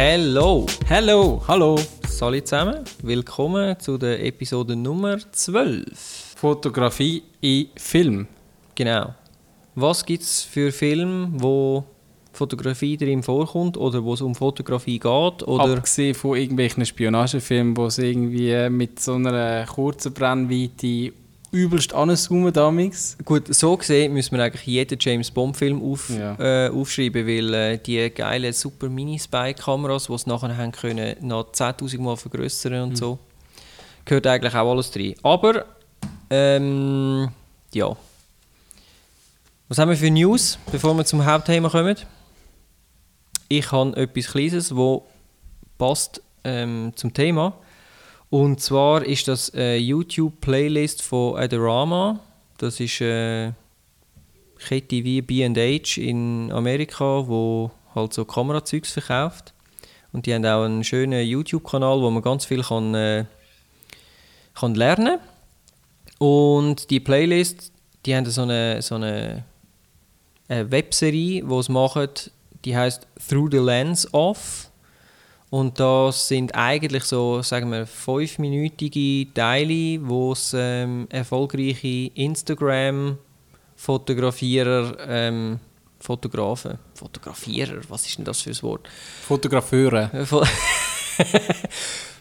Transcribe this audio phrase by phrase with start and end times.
[0.00, 0.64] Hello!
[0.88, 1.76] Hallo, hallo.
[2.06, 6.34] Salut zusammen, willkommen zu der Episode Nummer 12.
[6.36, 8.28] Fotografie in Film.
[8.76, 9.12] Genau.
[9.74, 11.82] Was gibt es für Filme, wo
[12.32, 15.42] Fotografie drin vorkommt oder wo es um Fotografie geht?
[15.48, 21.12] Oder Abgesehen von irgendwelchen Spionagefilmen, wo es irgendwie mit so einer kurzen Brennweite
[21.50, 23.16] übelst anzoomen damals.
[23.24, 26.34] gut, so gesehen müssen wir eigentlich jeden James Bond Film auf, Ja.
[26.38, 31.98] äh, aufschreiben, weil äh, die geilen super Mini-Spy-Kameras, die es nachher haben können, noch 10'000
[32.00, 33.18] Mal vergrößern und so,
[34.04, 35.14] gehört eigentlich auch alles drin.
[35.22, 35.64] Aber,
[36.30, 37.28] ähm,
[37.72, 37.96] ja.
[39.68, 41.96] Was haben wir für News, bevor wir zum Hauptthema kommen?
[43.48, 44.78] Ich habe etwas Kleines, das
[45.78, 47.54] passt ähm, zum Thema.
[48.30, 52.20] Und zwar ist das eine YouTube-Playlist von Adorama.
[52.58, 53.54] Das ist eine
[54.58, 59.54] Kette wie B&H in Amerika, wo halt so Kamerazeugs verkauft.
[60.12, 63.24] Und die haben auch einen schönen YouTube-Kanal, wo man ganz viel kann, äh,
[64.54, 65.18] kann lernen
[66.18, 67.72] Und die Playlist,
[68.04, 69.44] die haben so eine, so eine,
[70.48, 72.08] eine Webserie, die sie machen,
[72.64, 74.67] die heißt Through the Lens Of.
[75.50, 85.58] Und das sind eigentlich so, sagen wir, fünfminütige Teile, wo es ähm, erfolgreiche Instagram-Fotografierer, ähm,
[86.00, 88.88] Fotografen, Fotografierer, was ist denn das für ein Wort?
[89.26, 90.10] Fotografeure.
[90.12, 90.26] Äh,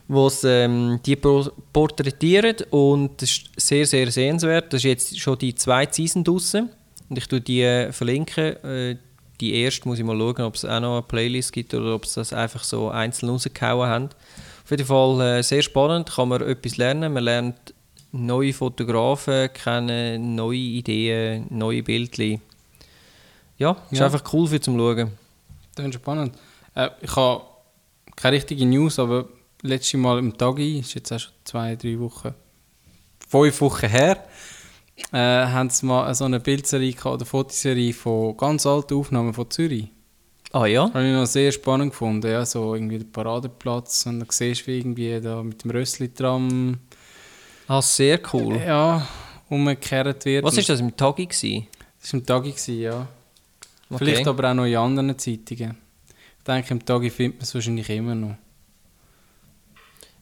[0.08, 4.72] wo es ähm, die porträtieren und das ist sehr, sehr sehenswert.
[4.72, 6.70] Das ist jetzt schon die zweite Season draussen
[7.10, 8.64] und ich tue die äh, verlinken.
[8.64, 8.98] Äh,
[9.42, 12.06] die erste muss ich mal schauen, ob es auch noch eine Playlist gibt oder ob
[12.06, 14.10] sie das einfach so einzeln rausgehauen haben.
[14.64, 17.14] Auf jeden Fall äh, sehr spannend, kann man etwas lernen.
[17.14, 17.74] Man lernt
[18.12, 22.42] neue Fotografen kennen, neue Ideen, neue Bildchen.
[23.58, 24.06] Ja, ist Ja.
[24.06, 25.12] einfach cool für zum Schauen.
[25.76, 26.36] Das ist spannend.
[26.76, 27.44] Äh, ich habe
[28.16, 29.26] keine richtige News, aber
[29.62, 32.34] letztes Mal im Tagi, ist jetzt auch schon zwei, drei Wochen,
[33.28, 34.24] fünf Wochen her,
[35.12, 39.90] äh, haben sie mal so eine Bildserie oder Fotoserie von ganz alten Aufnahmen von Zürich.
[40.54, 40.84] Ah ja?
[40.94, 44.68] Habe ich noch sehr spannend gefunden, ja, so irgendwie der Paradeplatz und dann siehst du
[44.68, 46.78] wie irgendwie da mit dem Rössli-Tram
[47.68, 48.56] Ah, sehr cool.
[48.66, 49.06] ja,
[49.50, 50.44] umgekehrt wird.
[50.46, 51.28] Was ist das im Tagi?
[51.28, 53.08] Das war im Tagi, gewesen, ja.
[53.90, 54.06] Okay.
[54.06, 55.78] Vielleicht aber auch noch in anderen Zeitungen.
[56.40, 58.36] Ich denke, im Tagi findet man es wahrscheinlich immer noch.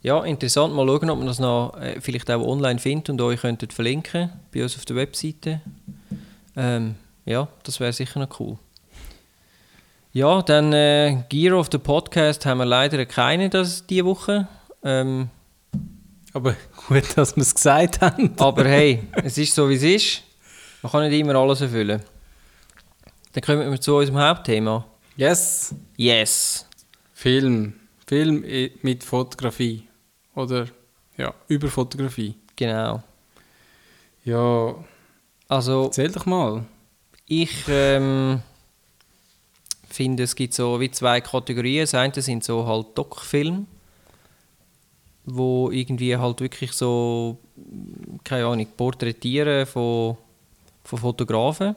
[0.05, 0.71] Ja, interessant.
[0.75, 4.29] Mal schauen, ob man das noch äh, vielleicht auch online findet und euch könntet verlinken
[4.53, 5.61] bei uns auf der Webseite.
[6.55, 6.93] Ähm,
[7.25, 8.57] ja, das wäre sicher noch cool.
[10.13, 14.47] Ja, dann äh, Gear of the Podcast haben wir leider keine das diese Woche.
[14.83, 15.29] Ähm,
[16.33, 16.55] Aber
[16.87, 18.31] gut, dass wir es gesagt haben.
[18.37, 20.21] aber hey, es ist so wie es ist.
[20.83, 22.01] Man kann nicht immer alles erfüllen.
[23.33, 24.85] Dann kommen wir zu unserem Hauptthema.
[25.17, 25.73] Yes!
[25.97, 26.67] Yes!
[27.13, 27.73] Film.
[28.05, 29.87] Film i- mit Fotografie.
[30.35, 30.67] Oder,
[31.17, 32.35] ja, über Fotografie.
[32.55, 33.01] Genau.
[34.23, 34.75] Ja,
[35.47, 36.65] Also, erzähl doch mal.
[37.27, 38.41] Ich ähm,
[39.89, 41.83] finde, es gibt so wie zwei Kategorien.
[41.83, 43.65] Das eine sind so halt Doc-Filme,
[45.25, 47.37] wo irgendwie halt wirklich so,
[48.23, 50.17] keine Ahnung, Porträtieren von,
[50.83, 51.75] von Fotografen.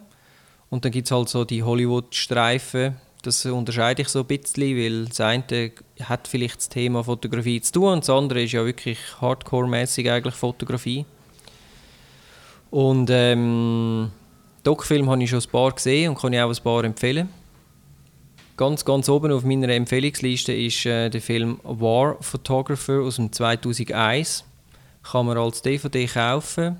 [0.70, 2.96] Und dann gibt es halt so die Hollywood-Streifen.
[3.22, 7.72] Das unterscheide ich so ein bisschen, weil das eine hat vielleicht das Thema Fotografie zu
[7.72, 11.04] tun und das andere ist ja wirklich hardcore-mäßig eigentlich Fotografie.
[12.70, 14.10] Und ähm,
[14.62, 17.28] Doc-Film habe ich schon ein paar gesehen und kann ich auch ein paar empfehlen.
[18.56, 24.44] Ganz, ganz oben auf meiner Empfehlungsliste ist äh, der Film War Photographer aus dem 2001.
[25.02, 26.76] Kann man als DVD kaufen.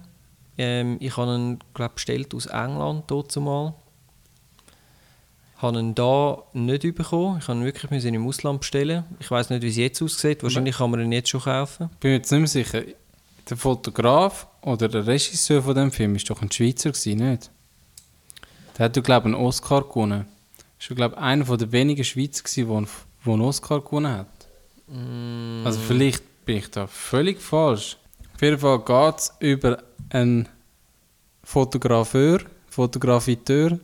[0.58, 3.74] Ähm, ich habe ihn, glaube bestellt aus England dort zumal.
[5.58, 7.38] Habe ihn da nicht bekommen.
[7.40, 9.04] Ich habe ihn wirklich müssen im Ausland bestellen.
[9.18, 10.42] Ich weiß nicht, wie es jetzt aussieht.
[10.42, 11.90] Wahrscheinlich kann man ihn jetzt schon kaufen.
[12.00, 12.82] Bin mir jetzt nicht mehr sicher.
[13.50, 17.50] Der Fotograf oder der Regisseur von dem Film ist doch ein Schweizer gewesen, nicht?
[18.76, 20.26] Der hat, glaube ich, einen Oscar gewonnen.
[20.78, 22.86] Ist, glaube ich, einer der wenigen Schweizer gewesen,
[23.24, 24.28] der einen, Oscar gewonnen hat.
[25.64, 27.96] Also vielleicht bin ich da völlig falsch.
[28.34, 30.48] Auf jeden Fall geht es über einen
[31.42, 33.80] Fotografeur, Fotografiteur,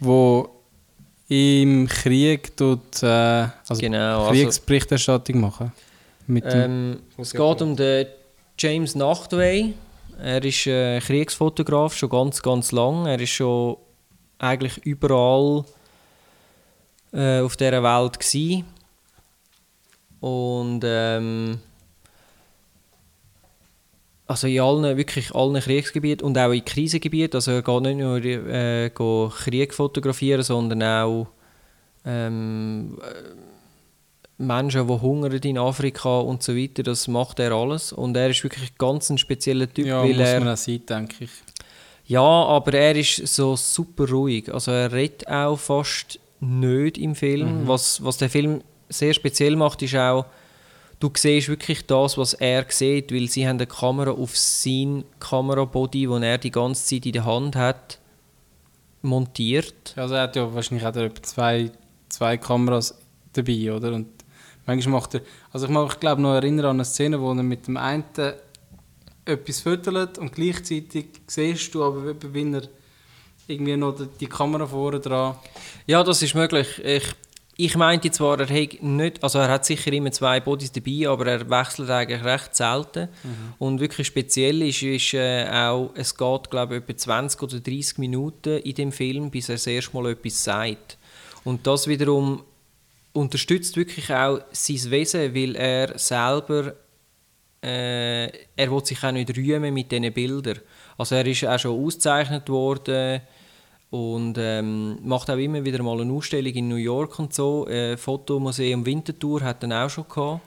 [0.00, 0.44] der
[1.28, 5.72] im Krieg tut, äh, also Genau, also- Kriegsberichterstattung machen.
[6.26, 8.06] Mit dem, Ähm, es geht um den
[8.58, 9.74] James Nachtwey.
[10.22, 13.06] Er ist äh, Kriegsfotograf schon ganz, ganz lang.
[13.06, 13.76] Er ist schon
[14.38, 15.64] eigentlich überall
[17.12, 18.64] äh, auf dieser Welt gsi.
[20.20, 21.58] Und ähm,
[24.26, 27.36] also in allen, wirklich allen Kriegsgebieten und auch in Krisengebieten.
[27.36, 31.26] Also er geht nicht nur äh, Krieg fotografieren, sondern auch
[32.04, 32.98] ähm,
[34.38, 37.92] Menschen, die hungern in Afrika und so weiter, das macht er alles.
[37.92, 40.40] Und er ist wirklich ganz ein spezieller Typ, Ja, weil muss er...
[40.40, 41.30] man auch sein, denke ich.
[42.06, 44.52] Ja, aber er ist so super ruhig.
[44.52, 47.66] Also er redet auch fast nicht im Film.
[47.66, 50.26] Was, was der Film sehr speziell macht, ist auch,
[51.04, 56.06] du siehst wirklich das, was er sieht, weil sie haben eine Kamera auf sein Kamerabody,
[56.06, 57.98] den er die ganze Zeit in der Hand hat,
[59.02, 59.92] montiert.
[59.96, 61.70] Also er hat ja wahrscheinlich auch etwa zwei,
[62.08, 62.96] zwei Kameras
[63.34, 63.92] dabei, oder?
[63.92, 64.08] Und
[64.64, 65.20] manchmal macht er...
[65.52, 68.04] Also ich mag mich glaube noch erinnern an eine Szene, wo er mit dem einen
[69.26, 72.62] etwas füttert und gleichzeitig siehst du aber, wie er
[73.46, 75.36] irgendwie noch die- die Kamera vorne dran...
[75.86, 76.82] Ja, das ist möglich.
[76.82, 77.04] Ich,
[77.56, 81.26] ich meinte zwar, er hat nicht, also er hat sicher immer zwei Bodies dabei, aber
[81.26, 83.08] er wechselt eigentlich recht selten.
[83.58, 87.98] Und wirklich speziell ist, ist äh, auch, es geht glaube ich etwa 20 oder 30
[87.98, 90.98] Minuten in dem Film, bis er das erste Mal etwas sagt.
[91.44, 92.42] Und das wiederum
[93.12, 96.74] unterstützt wirklich auch sein Wesen, weil er selber
[97.62, 100.58] äh, er will sich auch nicht rühmen mit diesen Bildern.
[100.98, 103.22] Also er ist auch schon ausgezeichnet worden
[103.94, 107.68] und ähm, macht auch immer wieder mal eine Ausstellung in New York und so.
[107.68, 110.40] Äh, Fotomuseum Winterthur hat er auch schon gehabt.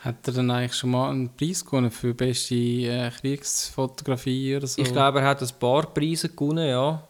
[0.00, 4.80] Hat er dann eigentlich schon mal einen Preis gewonnen für beste äh, Kriegsfotografie oder so?
[4.80, 7.06] Ich glaube, er hat ein paar Preise gewonnen, ja.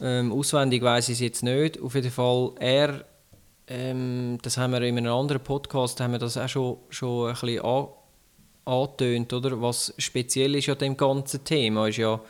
[0.00, 1.82] Ähm, auswendig weiß ich es jetzt nicht.
[1.82, 3.04] Auf jeden Fall, er,
[3.66, 7.32] ähm, das haben wir in einem anderen Podcast, haben wir das auch schon, schon ein
[7.32, 7.88] bisschen an,
[8.66, 9.60] angetönt, oder?
[9.60, 12.20] Was speziell ist an dem ganzen Thema, ist ja,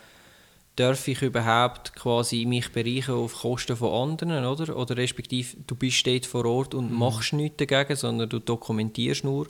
[0.75, 4.75] darf ich überhaupt quasi mich bereichern auf Kosten von anderen, oder?
[4.75, 9.47] Oder respektive, du bist dort vor Ort und machst nichts dagegen, sondern du dokumentierst nur.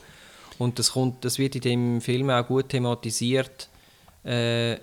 [0.59, 3.69] Und das, kommt, das wird in dem Film auch gut thematisiert,
[4.23, 4.77] äh,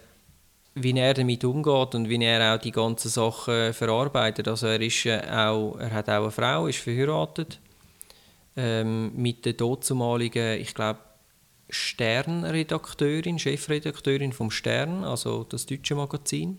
[0.75, 4.49] wie er damit umgeht und wie er auch die ganzen Sachen verarbeitet.
[4.49, 7.59] Also er, ist, äh, auch, er hat auch eine Frau, ist verheiratet
[8.57, 10.99] ähm, mit der dortzumaligen, ich glaube,
[11.71, 16.59] Stern-Redakteurin, Chefredakteurin vom Stern, also das deutsche Magazin.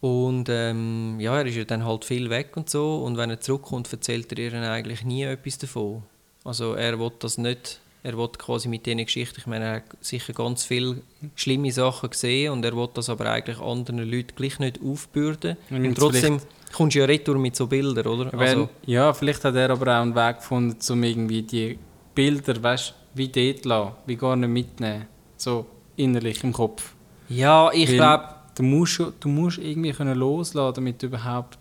[0.00, 3.02] Und ähm, ja, er ist ja dann halt viel weg und so.
[3.04, 6.02] Und wenn er zurückkommt, erzählt er ihr eigentlich nie etwas davon.
[6.44, 9.84] Also er will das nicht, er will quasi mit diesen Geschichten, ich meine, er hat
[10.00, 11.02] sicher ganz viele
[11.34, 15.56] schlimme Sachen gesehen und er will das aber eigentlich anderen Leuten gleich nicht aufbürden.
[15.68, 16.40] Und Und trotzdem
[16.72, 18.32] kommst du ja retour mit so Bildern, oder?
[18.32, 21.78] Wenn, Also, ja, vielleicht hat er aber auch einen Weg gefunden, um irgendwie die
[22.14, 25.06] Bilder, weißt wie dort lassen, wie gar nicht mitnehmen.
[25.36, 25.66] So
[25.96, 26.94] innerlich im Kopf.
[27.28, 31.58] ja, ich glaube, Du musst, du musst irgendwie können loslassen, damit du überhaupt.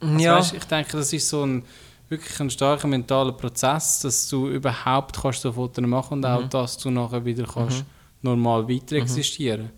[0.00, 1.62] Also ja, weißt, ich denke, das ist so ein
[2.08, 6.24] wirklich ein starker mentaler Prozess, dass du überhaupt kannst so Fotos machen und Mhm.
[6.24, 7.84] auch, dass du nachher wieder kannst
[8.22, 9.70] normal weiter existieren.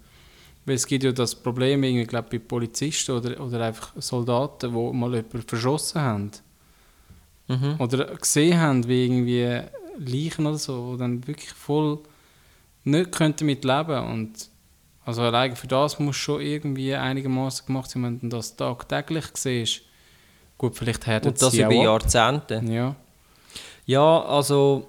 [0.65, 4.93] Weil es gibt ja das Problem, irgendwie, glaub, bei Polizisten oder, oder einfach Soldaten, die
[4.97, 6.31] mal jemanden verschossen haben.
[7.49, 7.75] mhm.
[7.81, 9.61] Oder gesehen haben, wie irgendwie
[9.99, 11.99] Leichen oder so, die dann wirklich voll
[12.85, 14.51] nicht könnten mit leben und
[15.05, 19.83] also allein für das muss schon irgendwie einigermaßen gemacht sein, wenn du das tagtäglich siehst.
[20.59, 21.73] Gut, vielleicht härtet und das über.
[21.73, 22.63] Jahrzehnte.
[22.67, 22.95] Ja.
[23.85, 24.87] Ja, also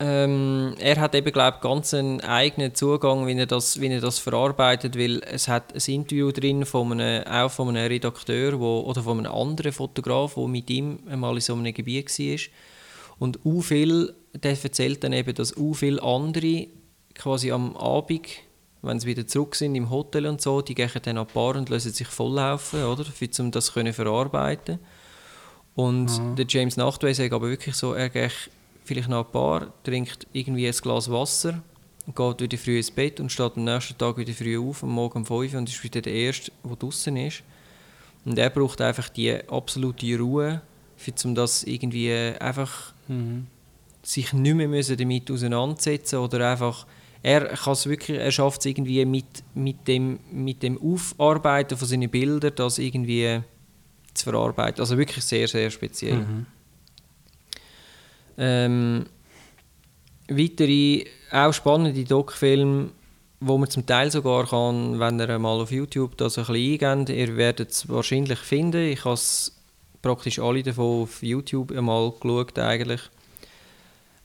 [0.00, 4.18] ähm, er hat eben glaube ganz einen eigenen Zugang, wie er das, wie er das
[4.18, 9.02] verarbeitet, weil es hat ein Interview drin von einem, auch von einem Redakteur wo, oder
[9.02, 12.38] von einem anderen Fotograf, der mit ihm einmal in so einem Gebiet war.
[13.18, 16.68] Und u viel, der erzählt dann eben, dass u viele andere
[17.14, 18.26] quasi am Abend,
[18.82, 21.56] wenn sie wieder zurück sind im Hotel und so, die gehen dann an die Bar
[21.56, 24.78] und lassen sich volllaufen, oder, für, um das können verarbeiten.
[25.74, 28.32] Und der James Nachtwey sagt aber wirklich so, er geht
[28.84, 31.62] vielleicht nach ein Bar, trinkt irgendwie ein Glas Wasser,
[32.06, 35.18] geht wieder früh ins Bett und steht am nächsten Tag wieder früh auf, am Morgen
[35.18, 37.42] um 5 Uhr und ist wieder der Erste, der draußen ist.
[38.24, 40.62] Und er braucht einfach die absolute Ruhe,
[40.96, 43.46] für, um das irgendwie einfach Mhm.
[44.02, 46.86] sich nicht mehr müssen damit auseinandersetzen oder einfach
[47.22, 51.88] er kann es wirklich er schafft es irgendwie mit, mit dem mit dem Aufarbeiten von
[51.88, 53.40] seinen Bildern das irgendwie
[54.14, 56.46] zu verarbeiten also wirklich sehr sehr speziell Mhm.
[58.36, 59.06] ähm,
[60.28, 62.90] weitere auch spannende Doc-Filme
[63.40, 67.10] wo man zum Teil sogar kann, wenn ihr mal auf YouTube das ein bisschen eingebt,
[67.10, 68.82] ihr werdet es wahrscheinlich finden.
[68.82, 69.57] Ich habe es
[70.02, 73.00] praktisch alle davon auf YouTube einmal geschaut eigentlich.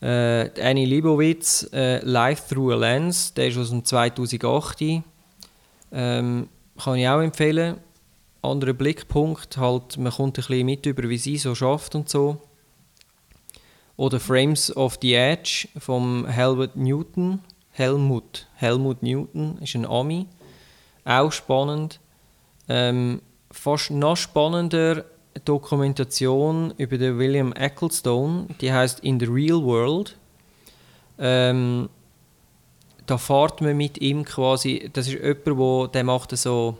[0.02, 5.02] Äh, Annie Leibovitz, äh, Life Through a Lens, der ist aus dem 2008.
[5.92, 7.78] Ähm, kann ich auch empfehlen.
[8.42, 12.42] Anderer Blickpunkt, halt, man kommt ein bisschen mit über, wie sie so schafft und so.
[13.96, 17.40] Oder Frames of the Edge vom Helmut Newton.
[17.72, 20.28] Helmut, Helmut Newton ist ein Ami.
[21.06, 22.00] Auch spannend.
[22.68, 25.06] Ähm, fast noch spannender
[25.46, 30.18] Dokumentation über den William Ecclestone, die heißt In the Real World.
[31.20, 31.90] Ähm,
[33.06, 36.78] da fährt man mit ihm quasi, das ist jemand, wo, der macht so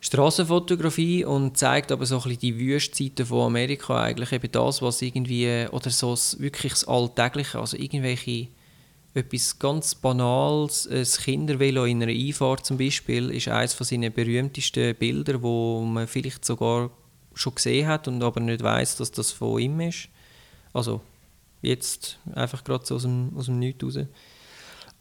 [0.00, 5.02] Straßenfotografie und zeigt aber so ein bisschen die Wüstzeiten von Amerika eigentlich eben das, was
[5.02, 8.46] irgendwie, oder so wirklich das Alltägliche, also irgendwelche,
[9.18, 14.94] etwas ganz Banales, ein Kindervelo in einer Einfahrt zum Beispiel, ist eines von seinen berühmtesten
[14.94, 16.90] Bilder, wo man vielleicht sogar
[17.34, 20.08] schon gesehen hat und aber nicht weiß, dass das von ihm ist.
[20.72, 21.00] Also
[21.62, 23.98] jetzt einfach gerade so aus dem, aus dem Nichts raus.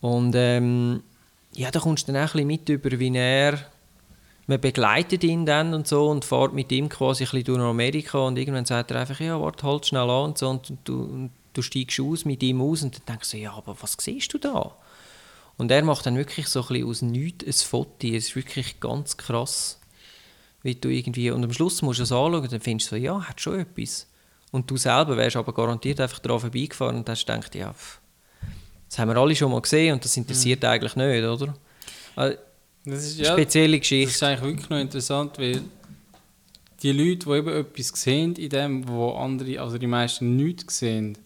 [0.01, 1.03] Und ähm,
[1.53, 3.59] ja, da kommst du dann auch ein bisschen mit über, wie er
[4.47, 8.19] man begleitet ihn dann und so und fährt mit ihm quasi ein bisschen durch Amerika
[8.19, 11.31] und irgendwann sagt er einfach, ja, warte, halt schnell an und so und du, und
[11.53, 14.37] du steigst aus mit ihm aus und dann denkst du, ja, aber was siehst du
[14.37, 14.75] da?
[15.57, 18.07] Und er macht dann wirklich so ein bisschen aus nichts ein Foto.
[18.07, 19.79] Es ist wirklich ganz krass,
[20.61, 23.01] wie du irgendwie, und am Schluss musst du es anschauen und dann findest du so,
[23.01, 24.07] ja, hat schon etwas.
[24.51, 27.99] Und du selber wärst aber garantiert einfach daran vorbeigefahren und hast gedacht, ja, pff,
[28.87, 30.69] das haben wir alle schon mal gesehen und das interessiert mhm.
[30.69, 31.53] eigentlich nicht, oder?
[32.15, 32.37] Also,
[32.85, 34.07] das ist, ja, spezielle Geschichte.
[34.07, 35.61] Das ist eigentlich wirklich noch interessant, weil
[36.81, 41.17] die Leute, die eben etwas sehen in dem, wo andere, also die meisten nichts sehen,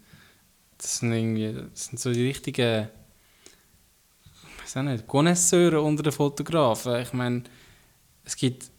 [0.81, 2.87] das sind irgendwie, das sind so die richtigen,
[4.65, 7.01] ich nicht, Connoisseure unter den Fotografen.
[7.01, 7.43] Ich meine,
[8.25, 8.71] es gibt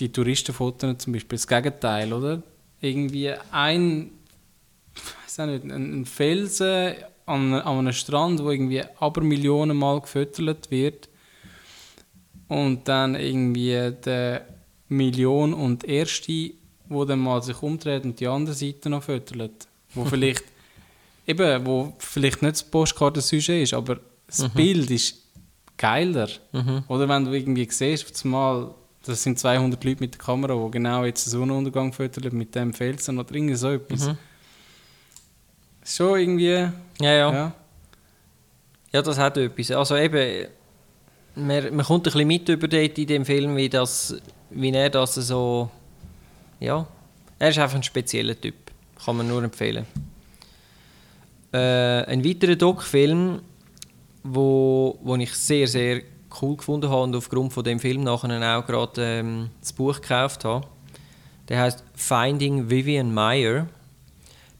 [0.00, 2.42] die Touristenfotos zum Beispiel das Gegenteil, oder?
[2.80, 4.10] Irgendwie ein,
[4.96, 6.94] ich weiß auch ein Felsen
[7.26, 11.08] an, an einem Strand, wo irgendwie aber Millionen Mal gefüttert wird
[12.48, 14.46] und dann irgendwie der
[14.88, 16.52] Million und Erste,
[16.88, 19.68] wo dann mal sich umdreht und die andere Seite noch füttert.
[19.94, 20.44] Wo vielleicht
[21.26, 24.50] eben, wo vielleicht nicht das Postkartensujet ist, aber das mhm.
[24.50, 25.16] Bild ist
[25.76, 26.28] geiler.
[26.52, 26.84] Mhm.
[26.88, 31.04] Oder wenn du irgendwie siehst, mal, das sind 200 Leute mit der Kamera, die genau
[31.04, 34.08] jetzt den Sonnenuntergang füttern mit dem Felsen oder irgendwie so etwas.
[34.08, 34.18] Mhm.
[35.84, 36.46] Schon irgendwie...
[36.48, 37.32] Ja, ja.
[37.32, 37.52] Ja,
[38.92, 39.70] ja das hat etwas.
[39.70, 40.46] Also eben
[41.36, 44.16] man, man kommt ein bisschen mit über dort in dem Film, wie, das,
[44.50, 45.70] wie er das so...
[46.60, 46.86] Ja,
[47.38, 48.54] er ist einfach ein spezieller Typ.
[49.04, 49.86] Kann man nur empfehlen.
[51.54, 53.40] Äh, ein weiterer Doc-Film,
[54.24, 56.02] wo, wo ich sehr, sehr
[56.42, 60.44] cool gefunden habe und aufgrund von dem Film nachher auch gerade ähm, das Buch gekauft
[60.44, 60.66] habe,
[61.48, 63.68] der heißt Finding Vivian Meyer.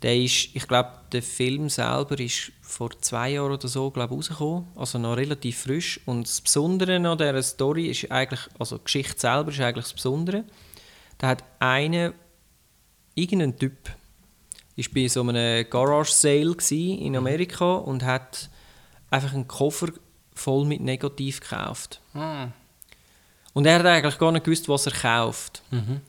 [0.03, 4.69] Der ist, ich glaube, der Film selber ist vor zwei Jahren oder so glaub, rausgekommen,
[4.77, 5.99] also noch relativ frisch.
[6.07, 9.95] Und das Besondere an dieser Story ist eigentlich, also die Geschichte selber ist eigentlich das
[9.95, 10.45] Besondere.
[11.19, 12.13] Da hat einer,
[13.17, 13.91] irgendein Typ,
[14.77, 17.19] ist bei so einem Garage Sale in mhm.
[17.19, 18.51] Amerika und hat
[19.11, 19.89] einfach einen Koffer
[20.35, 22.01] voll mit Negativ gekauft.
[22.13, 22.53] Mhm.
[23.53, 25.63] Und er hat eigentlich gar nicht gewusst, was er kauft.
[25.71, 26.01] Mhm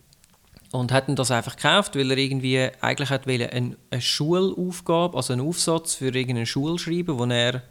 [0.76, 5.48] und hat das einfach gekauft, weil er irgendwie eigentlich hat eine, eine Schulaufgabe, also einen
[5.48, 7.62] Aufsatz für irgendeine Schule schreiben, wo er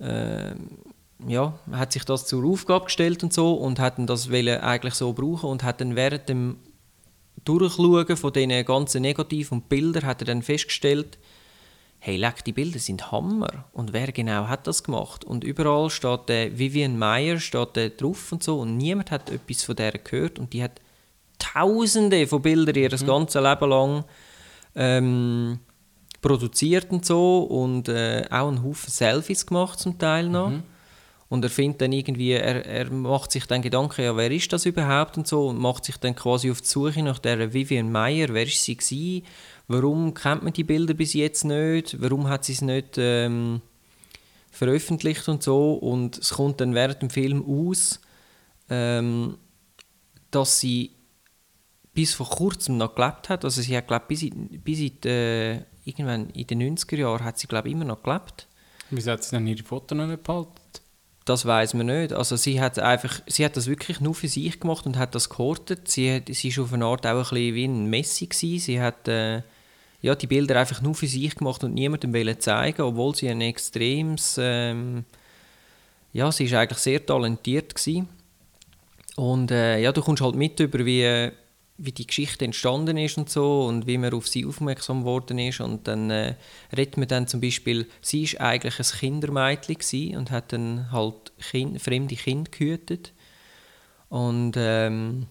[0.00, 0.54] äh,
[1.26, 5.48] ja, hat sich das zur Aufgabe gestellt und so und hat das eigentlich so brauchen
[5.48, 6.56] und hat dann während dem
[7.44, 11.18] Durchschauen von diesen ganzen Negativen und Bildern hat er dann festgestellt,
[11.98, 13.64] hey, leck, die Bilder sind Hammer.
[13.72, 15.24] Und wer genau hat das gemacht?
[15.24, 19.62] Und überall steht der Vivian Meyer steht der drauf und so und niemand hat etwas
[19.62, 20.80] von der gehört und die hat
[21.38, 23.06] Tausende von Bildern ihr mhm.
[23.06, 24.04] ganzes Leben lang
[24.76, 25.58] ähm,
[26.20, 30.50] produziert und so und äh, auch einen Haufen Selfies gemacht zum Teil noch.
[30.50, 30.62] Mhm.
[31.28, 34.66] Und er findet dann irgendwie, er, er macht sich dann Gedanken, ja, wer ist das
[34.66, 38.28] überhaupt und so und macht sich dann quasi auf die Suche nach der Vivian Meyer,
[38.30, 39.26] wer ist sie gewesen,
[39.66, 43.62] warum kennt man die Bilder bis jetzt nicht, warum hat sie es nicht ähm,
[44.50, 48.00] veröffentlicht und so und es kommt dann während dem Film aus,
[48.68, 49.38] ähm,
[50.30, 50.92] dass sie
[51.94, 53.44] bis vor kurzem noch gelebt hat.
[53.44, 57.24] Also sie hat glaube bis, in, bis in die, äh, irgendwann in den 90er Jahren
[57.24, 58.48] hat sie glaube immer noch gelebt.
[58.90, 60.63] Wieso hat sie dann ihre Fotos noch nicht behalten?
[61.24, 62.12] Das weiß man nicht.
[62.12, 65.30] Also sie hat einfach, sie hat das wirklich nur für sich gemacht und hat das
[65.30, 65.88] gehortet.
[65.88, 68.58] Sie, sie ist auf eine Art auch ein bisschen wie ein Messi gewesen.
[68.58, 69.42] Sie hat äh,
[70.02, 73.40] ja, die Bilder einfach nur für sich gemacht und niemandem wollen zeigen, obwohl sie ein
[73.40, 75.06] extremes, ähm,
[76.12, 78.06] ja, sie ist eigentlich sehr talentiert gewesen.
[79.16, 81.30] Und äh, ja, du kommst halt mit über wie
[81.76, 85.60] wie die Geschichte entstanden ist und so und wie man auf sie aufmerksam geworden ist
[85.60, 86.36] und dann äh,
[86.76, 91.82] redet man dann zum Beispiel, sie ist eigentlich ein Kindermädchen und hat dann halt kind,
[91.82, 93.12] fremde Kinder gehütet
[94.08, 95.26] und ähm,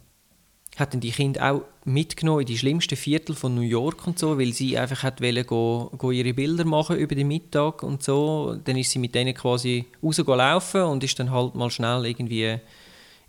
[0.77, 4.39] hat dann die Kinder auch mitgenommen in die schlimmsten Viertel von New York und so,
[4.39, 8.57] weil sie einfach hat wollen, go, go ihre Bilder machen über den Mittag und so.
[8.63, 12.59] Dann ist sie mit denen quasi rausgelaufen und ist dann halt mal schnell irgendwie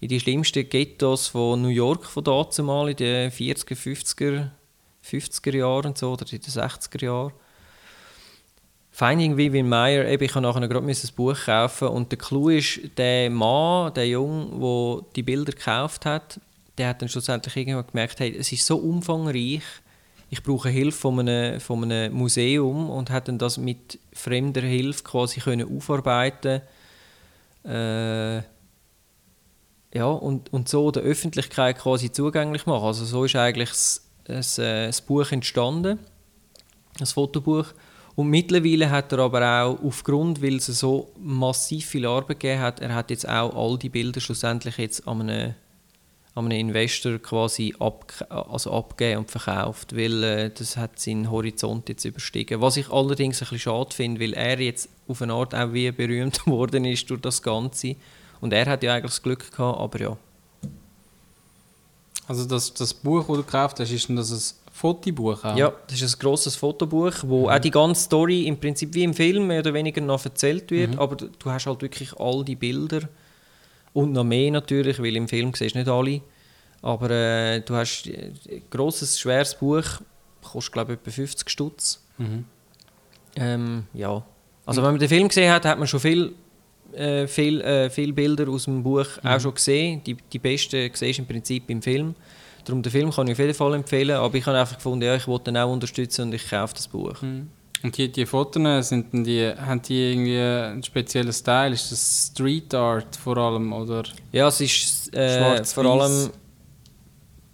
[0.05, 4.51] in die schlimmsten Ghettos von New York von dazu mal in den 40er, 50er,
[5.03, 7.33] 50er Jahren und so, oder in den 60er Jahren.
[8.91, 12.81] Finding Vivian Meyer, eben, ich habe nachher gerade ein Buch kaufen und der Clou ist,
[12.99, 16.39] der Mann, der Junge, der die Bilder gekauft hat,
[16.77, 19.63] der hat dann schlussendlich irgendwann gemerkt, hey, es ist so umfangreich,
[20.29, 25.03] ich brauche Hilfe von einem, von einem Museum und hat dann das mit fremder Hilfe
[25.03, 26.61] quasi können aufarbeiten
[27.65, 28.43] äh,
[29.95, 32.85] ja, und, und so der Öffentlichkeit quasi zugänglich machen.
[32.85, 36.01] Also so ist eigentlich das, das, äh, das Buch entstanden,
[36.99, 37.67] das Fotobuch.
[38.17, 42.81] Und mittlerweile hat er aber auch aufgrund, weil es so massiv viel Arbeit gegeben hat,
[42.81, 45.55] er hat jetzt auch all die Bilder schlussendlich jetzt an einem,
[46.35, 51.89] an einem Investor quasi ab, also abgegeben und verkauft, weil äh, das hat seinen Horizont
[51.89, 52.61] jetzt überstiegen.
[52.61, 55.91] Was ich allerdings ein bisschen schade finde, weil er jetzt auf eine Art auch wie
[55.93, 57.95] berühmt worden ist durch das Ganze.
[58.45, 60.17] Und er hat ja eigentlich das Glück gehabt, aber ja.
[62.29, 65.57] Also das, das Buch, das du gekauft hast, ist das ein Fotobuch auch?
[65.57, 67.49] Ja, das ist ein grosses Fotobuch, wo mhm.
[67.49, 70.91] auch die ganze Story im Prinzip wie im Film mehr oder weniger noch erzählt wird,
[70.91, 70.99] mhm.
[70.99, 73.09] aber du hast halt wirklich all die Bilder
[73.95, 76.21] und noch mehr natürlich, weil im Film siehst du nicht alle,
[76.83, 79.87] aber äh, du hast ein grosses, schweres Buch,
[80.43, 82.05] kostet glaube ich etwa 50 Stutz.
[82.19, 82.45] Mhm.
[83.37, 84.23] Ähm, ja,
[84.67, 86.35] also wenn man den Film gesehen hat, hat man schon viel
[86.97, 89.29] äh, viel, äh, viele Bilder aus dem Buch mhm.
[89.29, 90.03] auch schon gesehen.
[90.05, 92.15] Die, die besten siehst du im Prinzip im Film.
[92.65, 95.15] Darum den Film kann ich auf jeden Fall empfehlen, aber ich habe einfach gefunden, ja,
[95.15, 97.21] ich wollte ihn auch unterstützen und ich kaufe das Buch.
[97.21, 97.49] Mhm.
[97.83, 101.75] Und die, die Fotos, sind die, haben die irgendwie einen speziellen Style?
[101.75, 103.75] Ist das Street Art vor allem?
[103.75, 106.31] Oder ja, es ist äh, vor allem,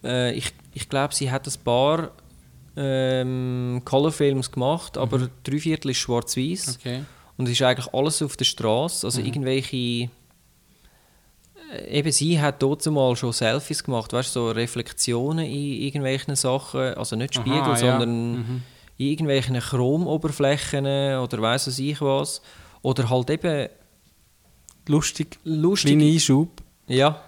[0.04, 2.12] äh, ich, ich glaube, sie hat ein paar
[2.76, 5.30] ähm, Colorfilms gemacht, aber mhm.
[5.42, 6.78] drei Viertel ist schwarz-weiß.
[6.78, 7.02] Okay.
[7.40, 9.06] Und es ist eigentlich alles auf der Straße.
[9.06, 9.26] Also mhm.
[9.28, 10.10] irgendwelche.
[11.72, 16.36] Äh, eben sie hat dort mal schon Selfies gemacht, weißt du, so Reflexionen in irgendwelchen
[16.36, 16.92] Sachen.
[16.94, 18.38] Also nicht Spiegel, Aha, sondern ja.
[18.40, 18.62] mhm.
[18.98, 22.42] in irgendwelchen Chromoberflächen oder weiß was ich was.
[22.82, 23.70] Oder halt eben.
[24.86, 25.38] Lustig.
[25.44, 25.96] Lustig.
[25.96, 26.50] Kleiner Einschub.
[26.88, 27.22] Ja.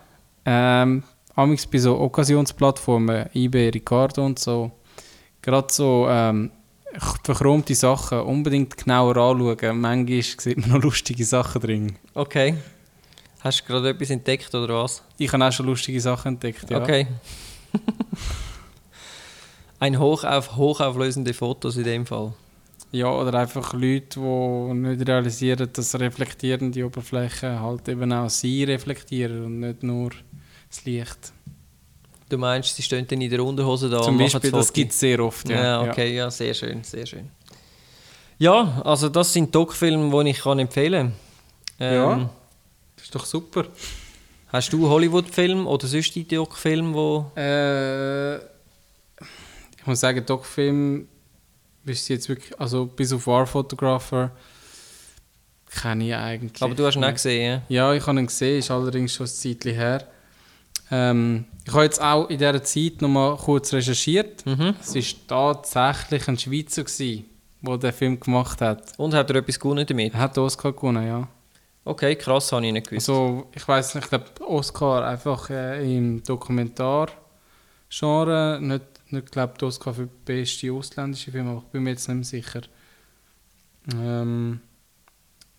[0.45, 4.73] Ähm, bei so Okkasionsplattformen, eBay, Ricardo und so,
[5.41, 6.51] gerade so ähm,
[6.99, 9.81] verchromte Sachen unbedingt genauer anschauen.
[9.81, 11.97] Manchmal sieht man noch lustige Sachen drin.
[12.15, 12.55] Okay.
[13.41, 15.03] Hast du gerade etwas entdeckt oder was?
[15.19, 16.81] Ich habe auch schon lustige Sachen entdeckt, ja.
[16.81, 17.07] Okay.
[19.81, 22.35] Ein hochauf, hochauflösende Fotos in dem Fall.
[22.93, 29.45] Ja, oder einfach Leute, die nicht realisieren, dass reflektierende Oberflächen halt eben auch sie reflektieren
[29.45, 30.11] und nicht nur
[30.69, 31.33] das Licht.
[32.33, 35.21] Du meinst, sie stehen dann in der Unterhose da Zum Beispiel, das, gibt es sehr
[35.21, 35.63] oft, ja.
[35.63, 36.25] Ja, okay, ja.
[36.25, 37.29] ja, sehr schön, sehr schön.
[38.39, 41.13] Ja, also das sind Doc-Filme, die ich kann empfehlen
[41.79, 41.93] kann.
[41.93, 42.31] Ähm, ja,
[42.97, 43.67] das ist doch super.
[44.49, 47.31] Hast du Hollywood-Film oder sonst die Doc-Film, wo...
[47.37, 51.07] Äh, ich muss sagen, Doc-Film
[51.85, 54.31] bist jetzt wirklich, also bis auf War Photographer
[55.71, 56.63] kenne ich eigentlich.
[56.63, 57.91] Aber du hast ihn auch gesehen, ja?
[57.91, 60.09] Ja, ich habe ihn gesehen, ist allerdings schon ein Zeitchen her.
[60.93, 64.45] Ähm, ich habe jetzt auch in dieser Zeit noch mal kurz recherchiert.
[64.45, 64.75] Mhm.
[64.79, 64.95] Es
[65.29, 66.85] war tatsächlich ein Schweizer,
[67.63, 68.93] der den Film gemacht hat.
[68.99, 70.13] Und hat er etwas gewonnen damit?
[70.13, 71.27] Er hat Oscar gewonnen, ja.
[71.85, 73.09] Okay, krass, habe ich nicht gewusst.
[73.09, 79.95] Also, ich weiß nicht, ich glaube, Oscar einfach äh, im Dokumentar-Genre, nicht, nicht glaube Oscar
[79.95, 82.61] für die beste ausländische Film, aber ich bin mir jetzt nicht mehr sicher.
[83.97, 84.61] Ähm,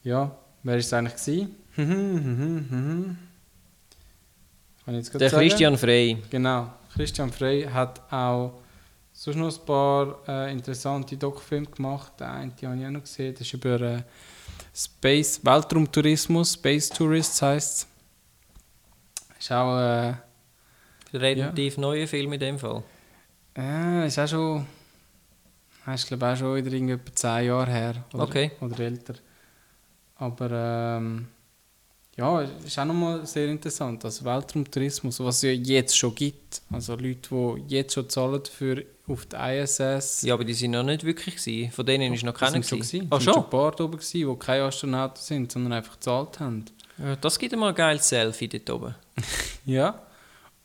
[0.03, 1.47] ja, wer war es eigentlich?
[4.85, 5.19] Der sagen.
[5.19, 6.17] Christian Frey.
[6.29, 6.73] Genau.
[6.93, 8.61] Christian Frey hat auch
[9.13, 12.13] sonst noch ein paar äh, interessante Doc-Filme gemacht.
[12.19, 13.33] Der eine habe ich auch noch gesehen.
[13.33, 14.03] Das ist über äh,
[14.75, 17.87] Space, Weltraumtourismus, Space Tourists heisst
[19.29, 19.39] es.
[19.39, 20.13] Ist auch äh,
[21.13, 21.81] relativ ja.
[21.81, 22.83] neuer Film in dem Fall.
[23.55, 24.65] Ja, ist auch schon.
[25.93, 28.05] Ich glaube auch schon wieder irgendwie etwa 10 Jahre her.
[28.13, 28.51] Oder, okay.
[28.61, 29.15] oder älter.
[30.15, 31.27] Aber ähm,
[32.15, 34.05] ja, ist auch nochmal sehr interessant.
[34.05, 36.61] Also Weltraumtourismus, was es ja jetzt schon gibt.
[36.71, 37.29] Also Leute,
[37.67, 40.21] die jetzt schon zahlen für auf die ISS.
[40.21, 41.71] Ja, aber die sind noch nicht wirklich gewesen.
[41.71, 42.79] Von denen ist noch keiner gewesen.
[42.79, 43.07] Gewesen.
[43.09, 43.33] Ah, schon?
[43.33, 46.65] schon ein paar oben gewesen, die keine Astronauten sind, sondern einfach gezahlt haben.
[46.99, 48.95] Ja, das gibt mal ein geiles Selfie dort oben.
[49.65, 49.99] ja.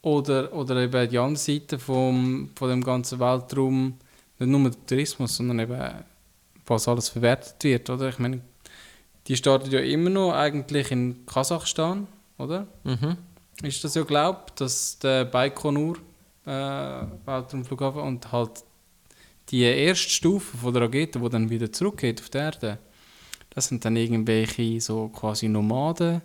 [0.03, 3.95] Oder, oder eben die andere Seite vom, von dem ganzen Weltraum,
[4.39, 6.05] nicht nur der Tourismus, sondern eben
[6.67, 8.11] was alles verwertet wird, oder?
[8.11, 8.43] Ich meine,
[9.29, 12.07] die startet ja immer noch eigentlich in Kasachstan,
[12.39, 12.67] oder?
[12.85, 13.17] Mhm.
[13.63, 15.97] Ist das ja glaubt, dass der Baikonur
[16.47, 18.65] äh, Weltraumflughafen und halt
[19.51, 22.79] die erste Stufe von der Rakete, die dann wieder zurückgeht auf die Erde,
[23.51, 26.23] das sind dann irgendwelche so quasi Nomaden,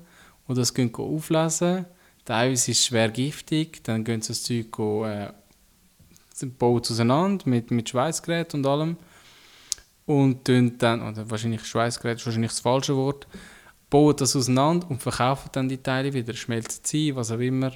[0.48, 1.86] die das können auflesen
[2.26, 5.32] teilweise ist es schwer giftig, dann gehen sie das Zeug go, äh,
[6.58, 8.98] bauen auseinander mit, mit Schweißgerät und allem
[10.06, 10.48] und
[10.82, 13.28] dann, oder wahrscheinlich Schweißgerät ist wahrscheinlich das falsche Wort,
[13.89, 17.72] bauen das auseinander und verkaufen dann die Teile wieder, schmelzen sie was auch immer.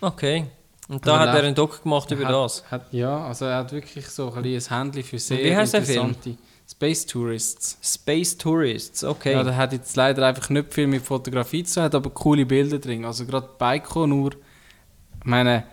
[0.00, 0.44] Okay.
[0.88, 2.70] Und da Also hat er einen Doc gemacht über hat, das.
[2.70, 5.82] Hat, ja, also er hat wirklich so ein, ein Händchen für sehr wie heisst der
[5.82, 6.08] Film?
[6.08, 6.38] interessante
[6.70, 7.78] Space Tourists.
[7.82, 9.32] Space Tourists, okay.
[9.32, 12.44] Ja, der hat jetzt leider einfach nicht viel mit Fotografie zu tun, hat aber coole
[12.44, 13.06] Bilder drin.
[13.06, 15.64] Also gerade Baiko nur, ich meine,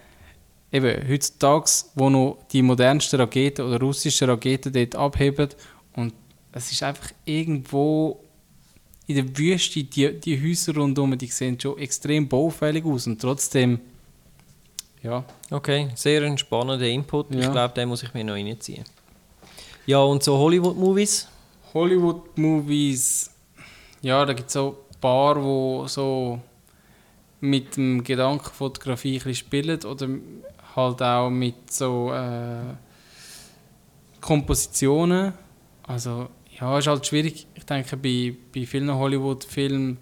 [0.71, 5.49] eben heutzutage, wo noch die modernsten Raketen oder russischen Raketen dort abheben
[5.95, 6.13] und
[6.51, 8.19] es ist einfach irgendwo
[9.07, 13.79] in der Wüste, die, die Häuser rundherum, die sehen schon extrem baufällig aus und trotzdem,
[15.03, 17.29] ja, Okay, sehr ein spannender Input.
[17.29, 17.51] Ich Ja.
[17.51, 18.83] glaube, den muss ich mir noch reinziehen.
[19.85, 21.27] Ja, und so Hollywood-Movies?
[21.75, 23.29] Hollywood-Movies,
[24.01, 26.39] ja, da gibt es so ein paar, die so
[27.41, 30.07] mit dem Gedanken Fotografie ein spielen oder
[30.75, 32.73] halt auch mit so äh,
[34.21, 35.33] Kompositionen.
[35.87, 37.47] Also, ja, ist halt schwierig.
[37.53, 39.97] Ich denke, bei, bei vielen Hollywood-Filmen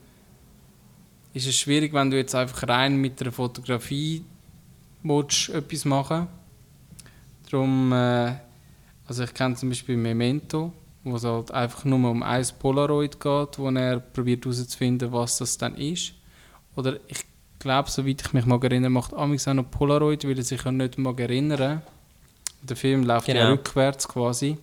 [1.33, 4.23] ist es schwierig, wenn du jetzt einfach rein mit der Fotografie
[5.01, 6.27] willst, etwas machen
[7.49, 8.33] Darum, äh,
[9.07, 10.71] also ich kenne zum Beispiel Memento,
[11.03, 15.57] wo es halt einfach nur um ein Polaroid geht, wo er probiert herauszufinden, was das
[15.57, 16.13] dann ist.
[16.75, 17.23] Oder ich
[17.59, 20.71] glaube, soweit ich mich mag erinnern, macht Amix auch noch Polaroid, weil er sich ja
[20.71, 21.81] nicht mag erinnern.
[22.63, 23.51] Der Film läuft ja Genau.
[23.51, 24.57] rückwärts quasi.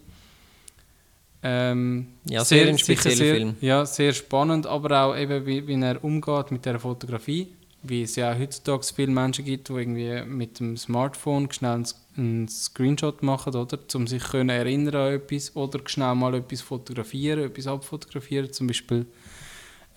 [1.42, 3.56] Ähm, Ja, sehr ein sicher spezieller sehr, Film.
[3.60, 7.48] Ja, sehr spannend, aber auch eben, wie, wie er umgeht mit der Fotografie.
[7.82, 11.82] Wie es ja auch heutzutage viele Menschen gibt, die irgendwie mit dem Smartphone schnell
[12.16, 13.78] einen, Screenshot machen, oder?
[13.94, 18.52] Um sich können erinnern an etwas oder schnell mal etwas fotografieren, etwas abfotografieren.
[18.52, 19.06] Zum Beispiel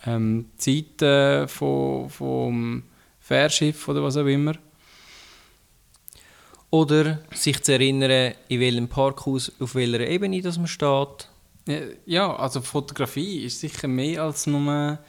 [0.05, 2.83] ähm, die Seite von, vom
[3.19, 4.53] Fährschiff oder was auch immer.
[6.69, 11.27] Oder sich zu erinnern, in welchem Parkhaus, auf welcher Ebene das man steht.
[12.05, 14.99] Ja, also Fotografie ist sicher mehr als nur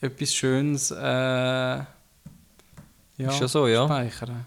[0.00, 1.84] etwas Schönes äh,
[3.22, 3.84] ja, Ist ja so, ja.
[3.84, 4.44] speichern.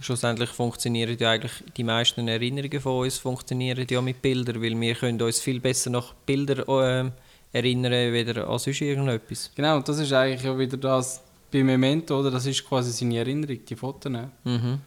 [0.00, 4.94] Schlussendlich funktionieren ja eigentlich die meisten Erinnerungen von uns funktionieren ja mit Bildern, weil wir
[4.94, 7.12] können uns viel besser nach Bildern ähm,
[7.52, 9.50] erinnern, weder an sonst irgendetwas.
[9.54, 12.30] Genau, und das ist eigentlich ja wieder das bei Memento, oder?
[12.30, 14.12] Das ist quasi seine Erinnerung, die Fotos.
[14.42, 14.80] Mhm.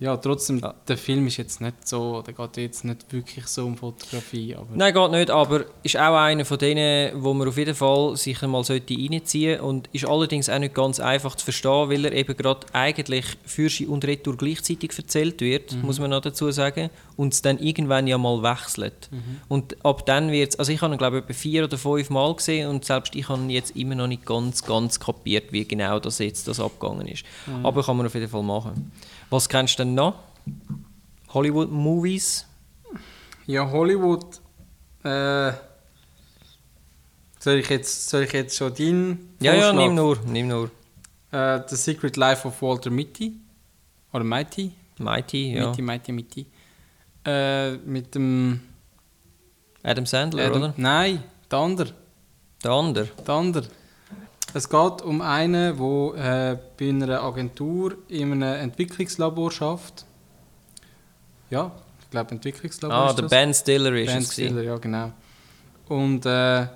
[0.00, 0.74] Ja, trotzdem, Ja.
[0.88, 4.66] der Film ist jetzt nicht so, der geht jetzt nicht wirklich so um Fotografie, aber
[4.74, 8.42] Nein, geht nicht, aber ist auch einer von denen, wo man auf jeden Fall sich
[8.42, 12.12] einmal sollte reinziehen sollte und ist allerdings auch nicht ganz einfach zu verstehen, weil er
[12.12, 17.32] eben gerade eigentlich Fürschi und Retour gleichzeitig erzählt wird, muss man noch dazu sagen, und
[17.32, 19.08] es dann irgendwann ja mal wechselt.
[19.48, 22.10] Und ab dann wird es, also ich habe ihn glaube ich etwa vier oder fünf
[22.10, 25.98] Mal gesehen und selbst ich habe jetzt immer noch nicht ganz, ganz kapiert, wie genau
[26.00, 27.24] das jetzt das abgegangen ist.
[27.62, 28.92] Aber kann man auf jeden Fall machen.
[29.30, 30.14] Was kennst du denn noch?
[31.30, 32.46] Hollywood-Movies?
[33.46, 34.40] Ja, Hollywood.
[35.02, 35.52] Äh,
[37.38, 40.70] soll, ich jetzt, soll ich jetzt schon deinen Ja, ja, nimm nur, nimm nur.
[41.30, 43.34] Äh, The Secret Life of Walter Mitty.
[44.12, 44.72] Oder Mighty?
[44.98, 45.68] Mighty, ja.
[45.68, 46.46] Mitty, Mighty, Mitty.
[47.24, 48.60] Äh, mit dem.
[49.82, 50.74] Adam Sandler, Adam- oder?
[50.76, 51.92] Nein, der andere.
[52.62, 53.08] Der andere.
[53.26, 53.66] Der andere.
[54.54, 60.04] Es geht um einen, der äh, bei einer Agentur in einem Entwicklungslabor schafft.
[61.50, 63.28] Ja, ich glaube Entwicklungslabor Ah, der.
[63.28, 64.32] Ben Stiller ist Ben es.
[64.32, 65.12] Stiller, ja genau.
[65.88, 66.66] Und äh,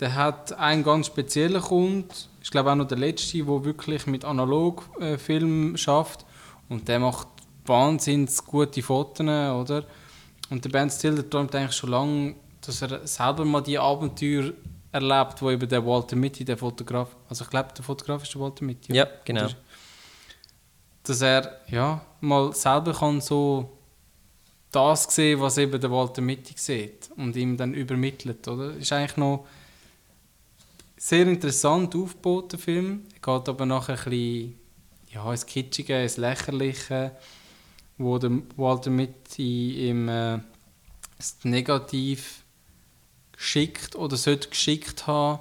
[0.00, 2.08] der hat einen ganz speziellen Kunden,
[2.42, 6.26] ich glaube auch noch der letzte, der wirklich mit Analogfilm schafft
[6.68, 7.28] und der macht
[7.66, 9.84] wahnsinnig gute Fotos, oder?
[10.50, 14.52] Und der Ben Stiller träumt eigentlich schon lange, dass er selber mal die Abenteuer
[14.92, 18.40] erlebt, wo eben der Walter Mitty, der Fotograf, also ich glaube der Fotograf ist der
[18.40, 18.94] Walter Mitty.
[18.94, 19.44] Ja, genau.
[19.44, 19.54] Oder?
[21.04, 23.78] Dass er ja mal selber kann so
[24.70, 28.74] das sehen, was eben der Walter Mitty sieht und ihm dann übermittelt, oder?
[28.74, 29.46] Ist eigentlich noch
[30.96, 33.06] sehr interessant aufgebaut, der Film.
[33.14, 34.58] Er geht aber nachher ein bisschen
[35.10, 37.12] ja, ins Kitschige, ins Lächerliche,
[38.02, 40.38] wo der Walter Mitty ihm äh,
[41.16, 42.42] das Negativ
[43.32, 45.40] geschickt oder sollte geschickt haben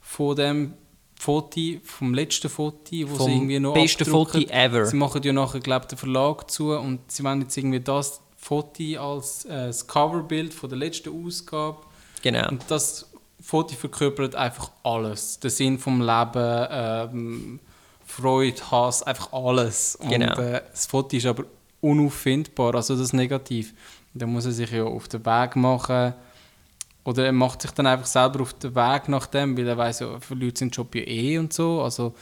[0.00, 0.74] von dem
[1.18, 4.04] Foto, vom letzten Foto, wo Vom sie irgendwie noch besten.
[4.04, 4.84] Foto ever.
[4.86, 8.82] Sie machen ja nachher, glaube den Verlag zu und sie wollen jetzt irgendwie das Foto
[9.00, 11.78] als äh, das Coverbild von der letzten Ausgabe
[12.22, 12.48] Genau.
[12.48, 13.10] und das
[13.40, 15.38] Foto verkörpert einfach alles.
[15.40, 17.60] Den Sinn vom Leben, ähm,
[18.06, 19.98] Freude, Hass, einfach alles.
[20.08, 20.32] Genau.
[20.36, 21.44] Und äh, das Foto ist aber
[21.84, 23.74] unauffindbar, also das Negativ.
[24.14, 26.14] Da muss er sich ja auf den Weg machen.
[27.04, 30.00] Oder er macht sich dann einfach selber auf den Weg nach dem, weil er weiß
[30.00, 31.82] ja, viele Leute sind Job ja eh und so.
[31.82, 32.14] Also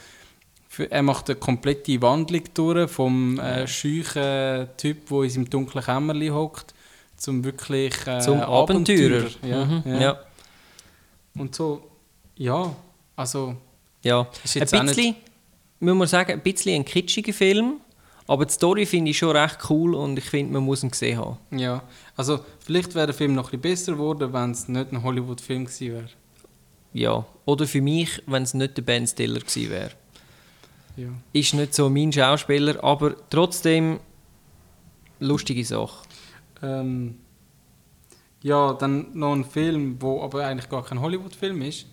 [0.69, 5.85] für, er macht eine komplette Wandlung durch, vom äh, scheuchen Typ, der in seinem dunklen
[5.85, 6.75] Kämmerchen hockt,
[7.17, 9.29] zum wirklich äh, Zum Abenteurer.
[9.47, 10.01] Ja, Mhm, ja.
[10.01, 10.21] ja.
[11.39, 11.83] Und so,
[12.37, 12.75] ja,
[13.17, 13.55] also
[14.03, 15.15] Ja, Ist ein jetzt nicht- bisschen,
[15.79, 17.75] muss man sagen, ein bisschen ein kitschiger Film,
[18.27, 21.19] aber die Story finde ich schon recht cool und ich finde, man muss ihn gesehen
[21.19, 21.39] haben.
[21.51, 21.83] Ja,
[22.17, 25.65] also vielleicht wäre der Film noch ein bisschen besser geworden, wenn es nicht ein Hollywood-Film
[25.65, 26.09] gewesen wäre.
[26.93, 29.91] Ja, oder für mich, wenn es nicht der Ben Stiller gewesen wäre.
[30.97, 31.09] Ja.
[31.33, 33.99] Ist nicht so mein Schauspieler, aber trotzdem
[35.21, 36.07] lustige Sache.
[36.63, 37.17] Ähm,
[38.43, 41.87] ja, dann noch ein Film, wo aber eigentlich gar kein Hollywood-Film ist,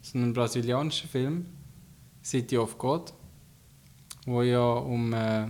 [0.00, 1.46] sondern ein brasilianischer Film,
[2.22, 3.12] City of God,
[4.24, 5.48] wo ja um äh,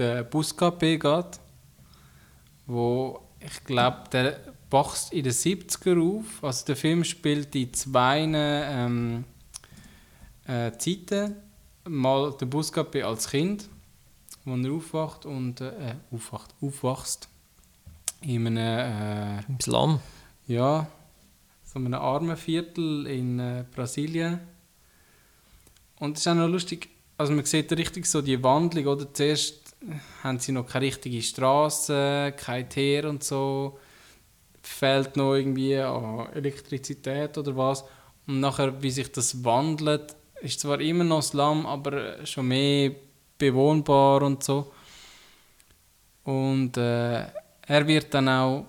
[0.00, 1.40] den Buscapé geht,
[2.66, 6.42] wo ich glaube, der wächst in den 70er auf.
[6.42, 9.24] Also der Film spielt in zwei ähm,
[10.46, 11.36] äh, Zeiten.
[11.88, 13.68] Mal der Buscapé als Kind,
[14.44, 17.28] wo er aufwacht und äh, äh, aufwacht, aufwachst
[18.22, 20.00] in einem äh, Im Slum.
[20.46, 20.86] ja,
[21.64, 24.40] so einem armen Viertel in äh, Brasilien.
[25.98, 29.12] Und es ist auch noch lustig, also man sieht richtig so die Wandlung, oder?
[29.12, 29.59] Zuerst
[30.22, 33.78] haben sie noch keine richtige Straße, kein Teer und so.
[34.62, 37.84] Fehlt noch irgendwie an Elektrizität oder was.
[38.26, 42.92] Und nachher, wie sich das wandelt, ist zwar immer noch Slum, aber schon mehr
[43.38, 44.72] bewohnbar und so.
[46.24, 47.24] Und äh,
[47.66, 48.66] er wird dann auch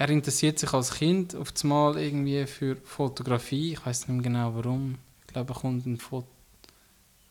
[0.00, 3.72] er interessiert sich als Kind auf Mal irgendwie für Fotografie.
[3.72, 4.94] Ich weiß nicht mehr genau warum.
[5.26, 6.24] Ich glaube, er kommt ein Fot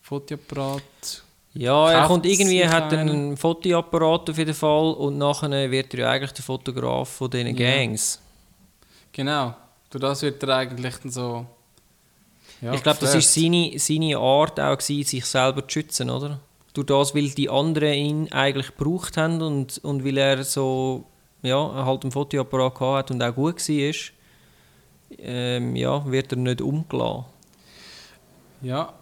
[0.02, 1.23] Fotoapparat.
[1.58, 3.10] Ja, er kommt irgendwie, sich hat einen.
[3.10, 7.56] einen Fotoapparat auf jeden Fall und nachher wird er ja eigentlich der Fotograf von diesen
[7.58, 7.76] Ja.
[7.78, 8.22] Gangs.
[9.12, 9.56] Genau.
[9.89, 11.46] Durch das wird er eigentlich dann so.
[12.62, 16.39] Ja, ich glaube, das ist seine, seine Art auch gewesen, sich selber zu schützen, oder?
[16.74, 21.06] Durch das, weil die anderen ihn eigentlich gebraucht haben und, und weil er so,
[21.41, 23.93] ja, halt einen Fotoapparat gehabt hat und auch gut war,
[25.20, 27.26] ähm, ja, wird er nicht umgelassen.
[28.62, 28.93] Ja,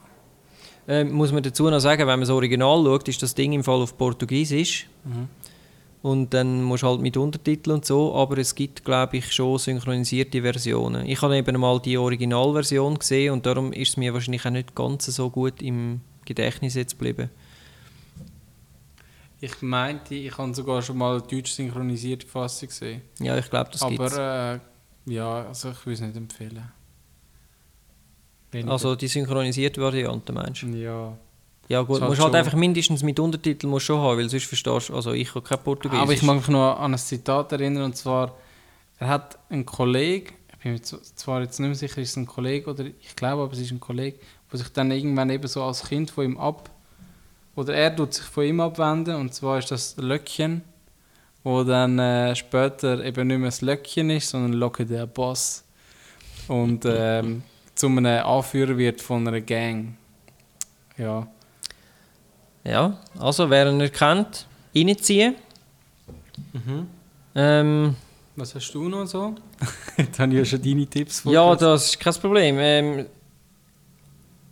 [0.88, 3.64] Ähm, muss man dazu noch sagen, wenn man das Original schaut, ist das Ding im
[3.64, 4.88] Fall auf Portugiesisch.
[5.04, 5.28] Mhm.
[6.04, 9.58] Und dann musst du halt mit Untertiteln und so, aber es gibt, glaube ich, schon
[9.58, 11.08] synchronisierte Versionen.
[11.08, 14.76] Ich habe eben mal die Originalversion gesehen und darum ist es mir wahrscheinlich auch nicht
[14.76, 17.32] ganz so gut im Gedächtnis jetzt geblieben.
[19.42, 23.02] ich meinte, ich habe sogar schon mal eine deutsch synchronisierte Fassung gesehen.
[23.20, 24.14] Ja, ich glaube, das gibt's.
[24.14, 24.62] Aber
[25.08, 26.72] äh, ja, also ich will es nicht empfehlen.
[28.56, 28.72] Weniger.
[28.72, 30.68] Also die synchronisierte Variante meinst du?
[30.68, 31.14] ja.
[31.68, 34.90] Ja gut, halt musst halt einfach mindestens mit Untertiteln musst schon haben, weil sonst verstehst
[34.90, 36.04] du, also ich habe kein Portugiesisch.
[36.04, 38.36] Aber ich mag mich noch an ein Zitat erinnern, und zwar,
[39.00, 42.28] er hat einen Kollegen, ich bin mir zwar jetzt nicht mehr sicher, ist es ein
[42.28, 44.20] Kollege oder ich glaube, aber es ist ein Kollege,
[44.52, 46.70] der sich dann irgendwann eben so als Kind von ihm ab,
[47.56, 50.62] oder er tut sich von ihm abwenden, und zwar ist das Löckchen,
[51.44, 55.64] wo dann äh, später eben nicht mehr das Löckchen ist, sondern Locke der Boss.
[56.48, 57.42] Und ähm,
[57.76, 59.96] zu einem Anführer wird von einer Gang.
[60.98, 61.28] Ja.
[62.64, 65.36] Ja, also wer ihn nicht kennt, reinziehen.
[66.54, 66.88] Mhm.
[67.36, 67.96] Ähm,
[68.36, 69.36] Was hast du noch so?
[69.98, 71.68] Jetzt habe ich ja schon deine Tipps Ja, vorgelesen.
[71.68, 72.56] das ist kein Problem.
[72.60, 73.06] Ähm,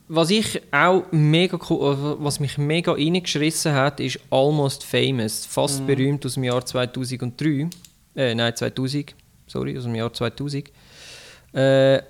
[0.09, 5.81] was ich auch mega cool, also was mich mega reingeschrissen hat, ist Almost Famous, fast
[5.81, 5.87] Mhm.
[5.87, 7.69] berühmt aus dem Jahr 2003.
[8.15, 9.15] Äh, nein, 2000.
[9.47, 10.69] Sorry, aus dem Jahr 2000.
[11.53, 12.01] Äh,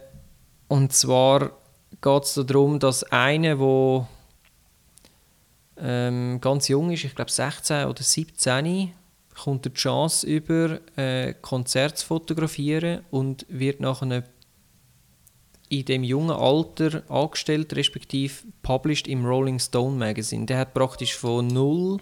[0.68, 1.52] und zwar
[2.02, 4.08] geht es darum, dass einer, der
[5.78, 8.94] ähm, ganz jung ist, ich glaube 16 oder 17,
[9.36, 14.24] kommt die Chance über, äh, Konzerte zu fotografieren und wird nachher
[15.70, 20.46] in dem jungen Alter angestellt, respektive published im Rolling Stone Magazine.
[20.46, 22.00] Der hat praktisch von null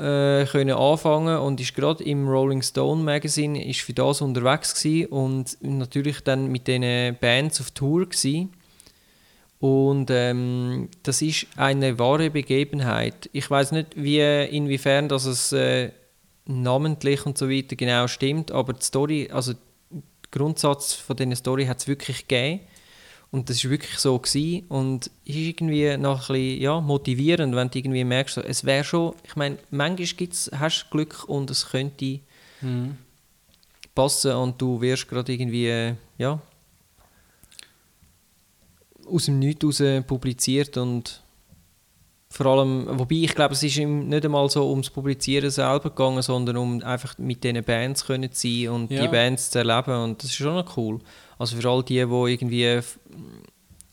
[0.00, 5.06] äh, können anfangen und ist gerade im Rolling Stone Magazine ist für das unterwegs gewesen
[5.10, 8.52] und natürlich dann mit den Bands auf Tour gewesen.
[9.58, 13.28] Und ähm, das ist eine wahre Begebenheit.
[13.34, 15.90] Ich weiß nicht, wie, inwiefern das es äh,
[16.46, 21.66] namentlich und so weiter genau stimmt, aber die Story, also der Grundsatz von dieser Story
[21.66, 22.60] hat es wirklich gegeben.
[23.32, 24.18] Und das war wirklich so.
[24.18, 24.66] Gewesen.
[24.68, 28.82] Und ist irgendwie noch ein bisschen ja, motivierend, wenn du irgendwie merkst, so, es wäre
[28.84, 32.20] schon, ich meine, manchmal gibt's, hast du Glück und es könnte
[32.62, 32.96] Mhm.
[33.94, 36.40] passen und du wirst gerade irgendwie, ja,
[39.06, 41.22] aus dem Nichts raus publiziert und
[42.32, 46.22] vor allem, wobei ich glaube, es ist ihm nicht einmal so ums Publizieren selber gegangen,
[46.22, 49.02] sondern um einfach mit diesen Bands können zu sein und Ja.
[49.02, 51.00] die Bands zu erleben und das ist schon noch cool.
[51.40, 52.00] Also für all die, die
[52.32, 52.80] irgendwie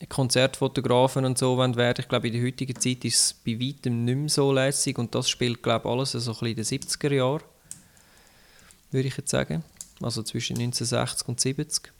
[0.09, 2.01] Konzertfotografen und so werden werden.
[2.01, 5.15] Ich glaube, in der heutigen Zeit ist es bei weitem nicht mehr so lässig und
[5.15, 7.43] das spielt, glaube ich, alles so ein bisschen in den 70er Jahren,
[8.91, 9.63] würde ich jetzt sagen.
[10.01, 11.93] Also zwischen 1960 und 70.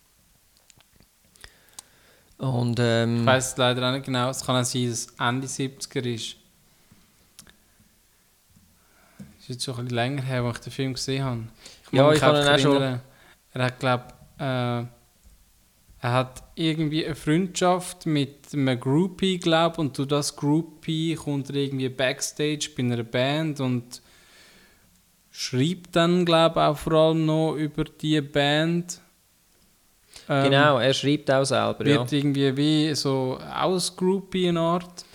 [2.39, 4.29] Und, ähm, Ich weiß es leider auch nicht genau.
[4.29, 6.35] Es kann auch sein, dass es Ende 70er ist.
[9.39, 11.43] ist jetzt schon ein bisschen länger her, als ich den Film gesehen habe.
[11.93, 12.99] Ja, mag mich ich kann ihn auch schon-
[13.53, 14.03] Er hat, glaube
[14.39, 14.96] äh,
[15.99, 21.55] er hat irgendwie eine Freundschaft mit einem Groupie, glaube und durch das Groupie kommt er
[21.55, 24.01] irgendwie backstage bei einer Band und
[25.31, 29.01] schreibt dann, glaube auch vor allem noch über die Band.
[30.29, 31.99] Ähm, genau, er schreibt auch selber, ja.
[31.99, 35.05] wird irgendwie wie so aus Groupie eine Art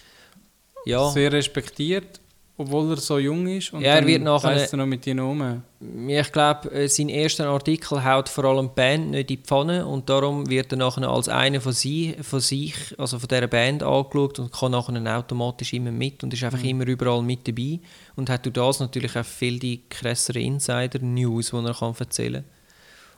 [0.85, 1.11] ja.
[1.11, 2.21] sehr respektiert,
[2.57, 3.73] obwohl er so jung ist.
[3.73, 5.63] Und Ja, er wird nachher- er noch mit ihnen um.
[6.09, 9.87] Ich glaube, äh, sein erster Artikel haut vor allem die Band nicht in die Pfanne
[9.87, 13.83] und darum wird er nachher als einer von, sie, von sich, also von dieser Band
[13.83, 17.81] angeschaut und kann nachher automatisch immer mit und ist einfach immer überall mit dabei
[18.17, 22.53] und hat durch das natürlich auch viel die krassere Insider-News, die er kann erzählen kann.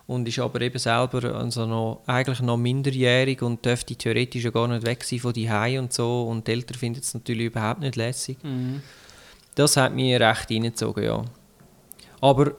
[0.06, 4.68] Und ist aber eben selber also noch, eigentlich noch minderjährig und dürfte theoretisch ja gar
[4.68, 7.96] nicht weg sein von die und so und die Eltern finden es natürlich überhaupt nicht
[7.96, 8.36] lässig.
[9.54, 11.24] Das hat mich recht reingezogen, ja.
[12.20, 12.52] Aber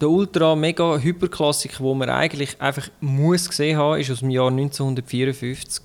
[0.00, 4.48] der ultra mega Hyperklassiker, wo man eigentlich einfach muss gesehen haben, ist aus dem Jahr
[4.50, 5.84] 1954.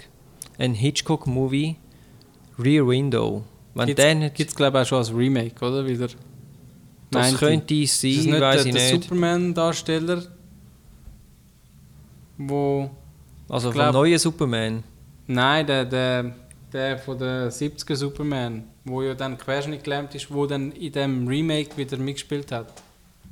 [0.57, 1.75] Ein Hitchcock-Movie,
[2.59, 3.43] Rear Window.
[3.73, 5.85] Wenn Gibt's- der nicht, Gibt es, glaube ich, auch schon als Remake, oder?
[5.85, 6.07] Wieder
[7.09, 7.39] das 90.
[7.39, 9.03] könnte Ist das sein, nicht weiß der, ich der nicht.
[9.03, 10.23] Superman-Darsteller,
[12.37, 12.89] wo...
[13.49, 14.83] Also ich vom glaub- neuen Superman.
[15.27, 16.35] Nein, der, der,
[16.73, 21.27] der von der 70er Superman, wo ja dann querschnitt gelähmt ist, wo dann in dem
[21.27, 22.67] Remake wieder mitgespielt hat.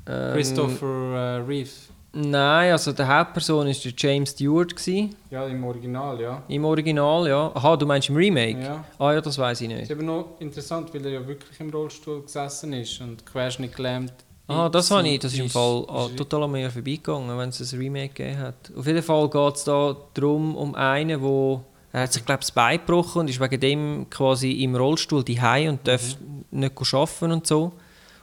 [0.08, 1.69] Ähm, Christopher äh, Reeve.
[2.12, 6.41] Nein, also der Hauptperson ist der James Stewart gewesen, Ja, im Original, ja.
[6.47, 7.52] im Original, ja.
[7.54, 8.60] Aha, du meinst im Remake?
[8.60, 8.84] ja.
[8.97, 9.84] Ah ja, das weiß ich nicht.
[9.84, 14.13] ist eben noch interessant, weil er ja wirklich im Rollstuhl gesessen ist und querschnitt gelähmt.
[14.47, 17.71] Ah, das habe ich, das ist im Fall ah, total an mir vorbeigegangen, wenn es
[17.71, 18.71] ein Remake gegeben hat.
[18.75, 22.52] Auf jeden Fall geht es da darum, um einen, wo er hat sich glaube das
[22.52, 26.17] Bein gebrochen und ist wegen dem quasi im Rollstuhl die und darf
[26.52, 27.73] nicht arbeiten und so.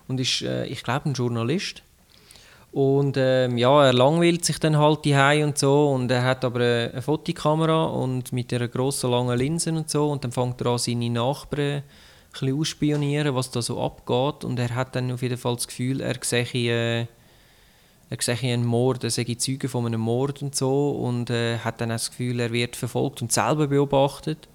[0.09, 1.83] Und ist, äh, ich glaube, ein Journalist.
[2.73, 6.61] Und ähm, ja, er langweilt sich dann halt die und so und er hat aber
[6.61, 10.73] eine, eine Fotokamera und mit einer grossen langen Linse und so und dann fängt er
[10.73, 11.83] an, seine Nachbarn
[12.35, 16.03] ein ausspionieren, was da so abgeht und er hat dann auf jeden Fall das Gefühl,
[16.03, 17.07] er sehe, äh,
[18.09, 21.81] er sehe einen Mord, er sehe Zeugen von einem Mord und so und äh, hat
[21.81, 24.49] dann auch das Gefühl, er wird verfolgt und selber beobachtet.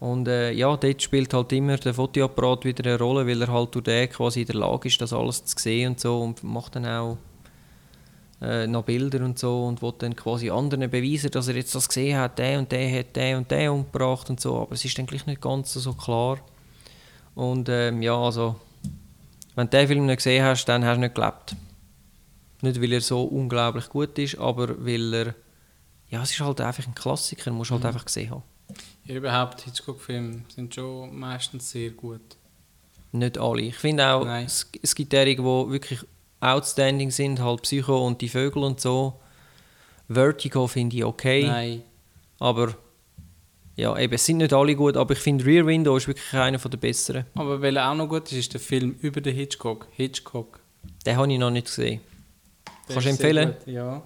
[0.00, 3.74] Und äh, ja, dort spielt halt immer der Fotoapparat wieder eine Rolle, weil er halt
[3.74, 6.76] durch den quasi in der Lage ist, das alles zu sehen und so und macht
[6.76, 7.16] dann auch
[8.40, 11.88] äh, noch Bilder und so und will dann quasi anderen beweisen, dass er jetzt das
[11.88, 14.98] gesehen hat, der und der hat der und der umgebracht und so, aber es ist
[14.98, 16.38] dann gleich nicht ganz so klar.
[17.34, 18.56] Und ähm, ja, also,
[19.54, 21.56] wenn du den Film nicht gesehen hast, dann hast du nicht gelebt.
[22.64, 25.34] Nicht, weil er so unglaublich gut ist, aber weil er,
[26.08, 28.42] ja, es ist halt einfach ein Klassiker, musst du halt einfach gesehen haben.
[29.04, 32.22] Ja, überhaupt Hitchcock-Filme sind schon meistens sehr gut.
[33.12, 33.60] Nicht alle.
[33.60, 34.46] Ich finde auch, Nein.
[34.46, 36.00] es, es gibt derige, die wirklich
[36.40, 39.20] outstanding sind, halt Psycho und die Vögel und so.
[40.08, 41.82] Vertigo finde ich okay, Nein.
[42.38, 42.74] aber
[43.76, 46.56] ja, eben, es sind nicht alle gut, aber ich finde Rear Window ist wirklich einer
[46.56, 47.26] der besseren.
[47.34, 49.86] Aber weil er auch noch gut ist, ist der Film über den Hitchcock.
[49.92, 50.60] Hitchcock.
[51.04, 52.00] Den habe ich noch nicht gesehen.
[52.88, 53.54] Der Kannst du empfehlen?
[53.66, 54.02] Ja.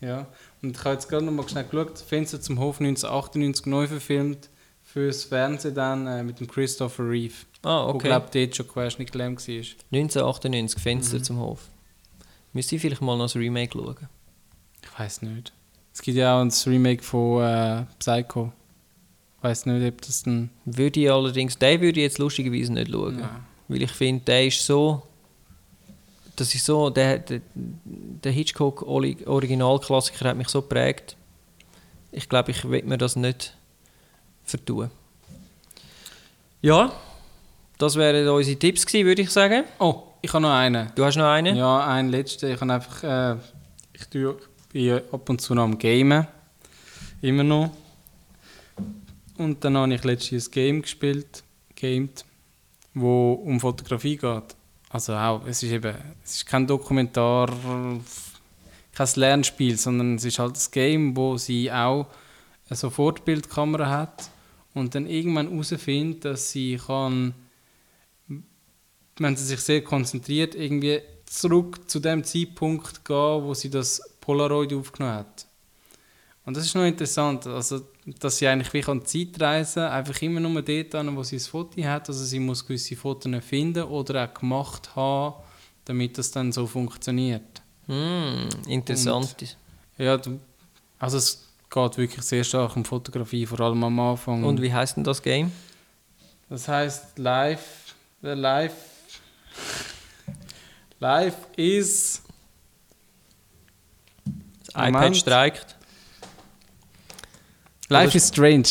[0.00, 0.26] ja.
[0.62, 1.98] Und ich habe jetzt gerade noch mal schnell geschaut.
[1.98, 4.48] Fenster zum Hof 1998 neu verfilmt.
[4.84, 7.34] Fürs Fernsehen dann äh, mit dem Christopher Reeve.
[7.62, 8.08] Ah, okay.
[8.08, 9.54] glaube dort schon querschnitt gelähmt war.
[9.92, 11.24] 1998, Fenster Mhm.
[11.24, 11.60] zum Hof.
[12.52, 14.08] Müsste ich vielleicht mal noch das Remake schauen.
[14.82, 15.52] Ich weiß nicht.
[15.94, 18.52] Es gibt ja auch ein Remake von äh, Psycho.
[19.38, 20.50] Ich weiß nicht, ob das dann.
[20.64, 23.18] Würde ich allerdings, den würde ich jetzt lustigerweise nicht schauen.
[23.20, 23.40] Ja.
[23.68, 25.02] Weil ich finde, der ist so.
[26.36, 26.90] Das ist so.
[26.90, 31.16] Der, der, der Hitchcock Oli- Originalklassiker hat mich so geprägt.
[32.10, 33.56] Ich glaube, ich will mir das nicht
[34.44, 34.90] vertun.
[36.60, 36.92] Ja,
[37.78, 39.64] das wären unsere Tipps gewesen, würde ich sagen.
[39.78, 40.90] Oh, ich habe noch einen.
[40.94, 41.56] Du hast noch einen?
[41.56, 42.50] Ja, einen letzten.
[42.52, 43.02] Ich habe einfach.
[43.02, 43.36] Äh,
[43.92, 44.38] ich tue,
[44.72, 46.26] bin ab und zu noch am Gamen.
[47.20, 47.70] Immer noch.
[49.36, 51.42] Und dann habe ich letztens ein Game gespielt,
[51.74, 52.24] gamed,
[52.94, 54.56] wo um Fotografie geht.
[54.92, 57.48] Also auch, es ist eben, es ist kein Dokumentar,
[58.92, 62.08] kein Lernspiel, sondern es ist halt ein Game, wo sie auch
[62.68, 64.30] eine Sofortbildkamera hat
[64.74, 67.34] und dann irgendwann herausfindet, dass sie kann,
[69.16, 74.74] wenn sie sich sehr konzentriert, irgendwie zurück zu dem Zeitpunkt gehen, wo sie das Polaroid
[74.74, 75.46] aufgenommen hat.
[76.44, 80.60] Und das ist noch interessant, also, dass sie eigentlich wie kann Zeitreisen einfach immer nur
[80.60, 82.08] dort an, wo sie ein Foto hat.
[82.08, 85.36] Also sie muss gewisse Fotos finden oder auch gemacht haben,
[85.84, 87.62] damit das dann so funktioniert.
[87.86, 89.56] Hm, interessant.
[89.98, 90.40] Ja, du,
[90.98, 94.42] also es geht wirklich sehr stark um Fotografie, vor allem am Anfang.
[94.42, 95.52] Und wie heißt denn das Game?
[96.48, 98.74] Das heißt Live, the Live,
[100.98, 102.22] Live is.
[104.66, 105.76] Das iPad streikt.
[107.92, 108.68] Life is strange.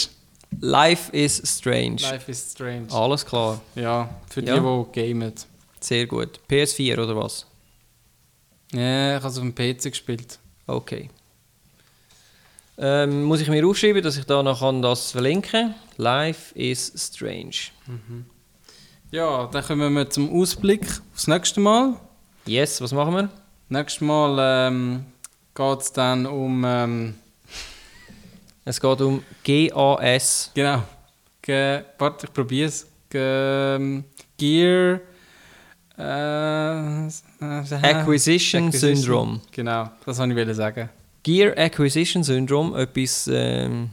[0.60, 2.02] Life is strange.
[2.02, 2.88] Life is strange.
[2.92, 3.62] Alles klar.
[3.76, 4.56] Ja, für Ja.
[4.60, 5.34] die, die gamen.
[5.80, 6.40] Sehr gut.
[6.50, 7.46] PS4 oder was?
[8.74, 10.40] Ja, ich habe es auf dem PC gespielt.
[10.68, 11.10] Okay.
[12.78, 15.76] Ähm, muss ich mir aufschreiben, dass ich da noch kann das verlinken kann?
[15.98, 17.52] Life is strange.
[19.12, 20.82] Ja, dann kommen wir zum Ausblick
[21.14, 21.96] aufs nächste Mal.
[22.46, 23.30] Yes, was machen wir?
[23.70, 25.06] Nächstes Mal ähm,
[25.54, 26.64] geht es dann um.
[26.66, 27.16] Ähm,
[28.64, 30.52] Es geht um GAS.
[30.54, 30.84] genau.
[31.42, 32.88] Ge warte, ich probiere es.
[33.10, 34.04] Ge ähm,
[34.38, 35.00] Gear.
[35.98, 37.08] Äh,
[37.42, 39.42] Acquisition Syndrome.
[39.52, 40.90] Genau, das wollte ich sagen.
[41.24, 43.90] Gear Acquisition Syndrome, etwas, ähm,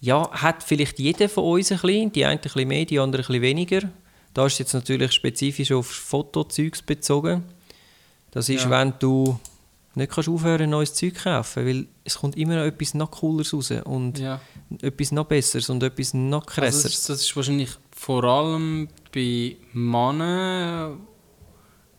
[0.00, 3.24] ja, hat vielleicht jeder von uns ein bisschen, die einen ein bisschen mehr, die anderen
[3.24, 3.80] ein bisschen weniger.
[4.34, 7.44] Da ist es jetzt natürlich spezifisch auf Fotozeugs bezogen.
[8.30, 8.70] Das ist, Ja.
[8.70, 9.38] wenn du
[9.94, 13.52] nicht kannst aufhören, neues Zeug zu kaufen, weil es kommt immer noch etwas noch cooleres
[13.52, 14.40] raus und Ja.
[14.82, 16.82] etwas noch besseres und etwas noch Also krasseres.
[16.82, 21.00] das, ist- das ist wahrscheinlich vor allem bei Männern,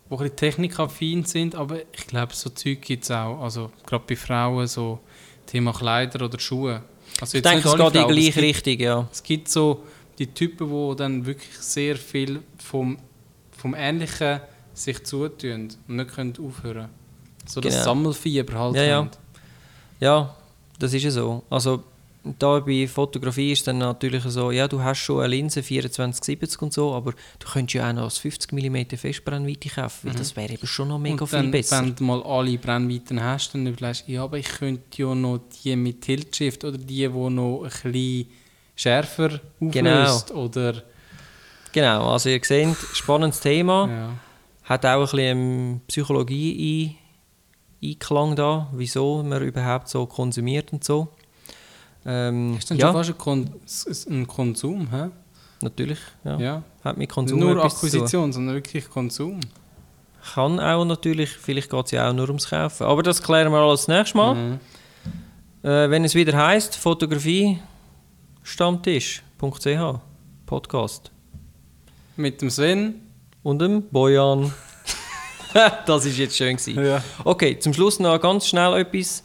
[0.10, 3.42] die ein technikaffin sind, aber ich glaube, so Zeug gibt es auch.
[3.42, 5.00] Also gerade bei Frauen, so
[5.46, 6.84] Thema Kleider oder Schuhe.
[7.22, 9.08] Also ich denke, es geht in die gleiche Richtung, ja.
[9.12, 9.84] es gibt so
[10.18, 12.98] die Typen, die dann wirklich sehr viel vom,
[13.52, 14.40] vom Ähnlichen
[14.74, 16.90] sich zutun und nicht können aufhören
[17.50, 17.84] So das Genau.
[17.86, 19.08] Sammelfieber halt Ja, ja.
[20.00, 20.36] Ja,
[20.78, 21.44] das ist ja so.
[21.50, 21.84] Also
[22.38, 26.74] da bei Fotografie ist dann natürlich so, ja, du hast schon eine Linse 2470 und
[26.74, 30.54] so, aber du könntest ja auch noch das 50 mm Festbrennweite kaufen, weil das wäre
[30.54, 31.22] eben schon noch mega Mhm.
[31.22, 31.82] und viel dann, besser.
[31.82, 35.40] wenn du mal alle Brennweiten hast, dann überlegst du, ja, aber ich könnte ja noch
[35.64, 38.28] die mit Tiltshift oder die, die noch ein bisschen
[38.76, 40.04] schärfer Genau.
[40.04, 40.32] auflöst.
[40.32, 40.84] Oder,
[41.72, 43.88] Genau, also ihr seht, spannendes Thema.
[43.90, 44.10] ja.
[44.66, 46.99] Hat auch ein bisschen Psychologie ein-
[47.84, 51.10] Einklang da, wieso man überhaupt so konsumiert und so.
[52.06, 53.52] Ähm, Ist dann ja, schon fast ein, Kon
[54.10, 55.10] ein Konsum, hä?
[55.62, 56.00] natürlich.
[56.24, 56.40] Ja.
[56.40, 56.64] Ja.
[56.84, 57.64] Hat mit Nicht Konsum nur.
[57.64, 59.40] Akquisition, sondern wirklich Konsum.
[60.34, 62.86] Kann auch natürlich, vielleicht geht es ja auch nur ums Kaufen.
[62.86, 64.36] Aber das klären wir alles das nächste Mal.
[64.36, 64.60] Mhm.
[65.64, 67.60] Äh, wenn es wieder heißt Fotografie
[68.44, 70.00] Stammtisch.ch
[70.46, 71.12] Podcast
[72.16, 72.96] Mit dem Sven.
[73.44, 74.54] und dem Bojan.
[75.86, 76.84] das ist jetzt schön gewesen.
[76.84, 77.04] Ja.
[77.24, 79.24] Okay, zum Schluss noch ganz schnell etwas.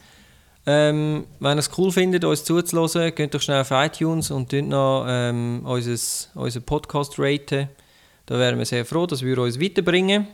[0.67, 4.65] Ähm, wenn ihr es cool findet, uns zuzuhören, geht doch schnell auf iTunes und tut
[4.65, 7.69] noch ähm, unseres, unseren Podcast raten.
[8.27, 10.27] Da wären wir sehr froh, dass wir uns weiterbringen.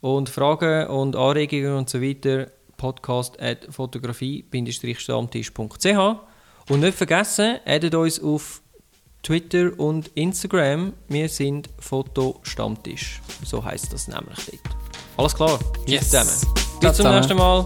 [0.00, 6.16] Und Fragen und Anregungen und so weiter podcast at fotografie-stammtisch.ch
[6.68, 8.60] Und nicht vergessen, addet uns auf
[9.22, 10.94] Twitter und Instagram.
[11.06, 13.22] Wir sind Fotostammtisch.
[13.44, 14.81] So heißt das nämlich dort.
[15.16, 15.58] Alles klar.
[15.86, 16.10] Tschüss Yes.
[16.10, 16.28] zusammen.
[16.28, 16.46] Tschüss
[16.80, 17.16] Bis zum zusammen.
[17.16, 17.62] nächsten Mal.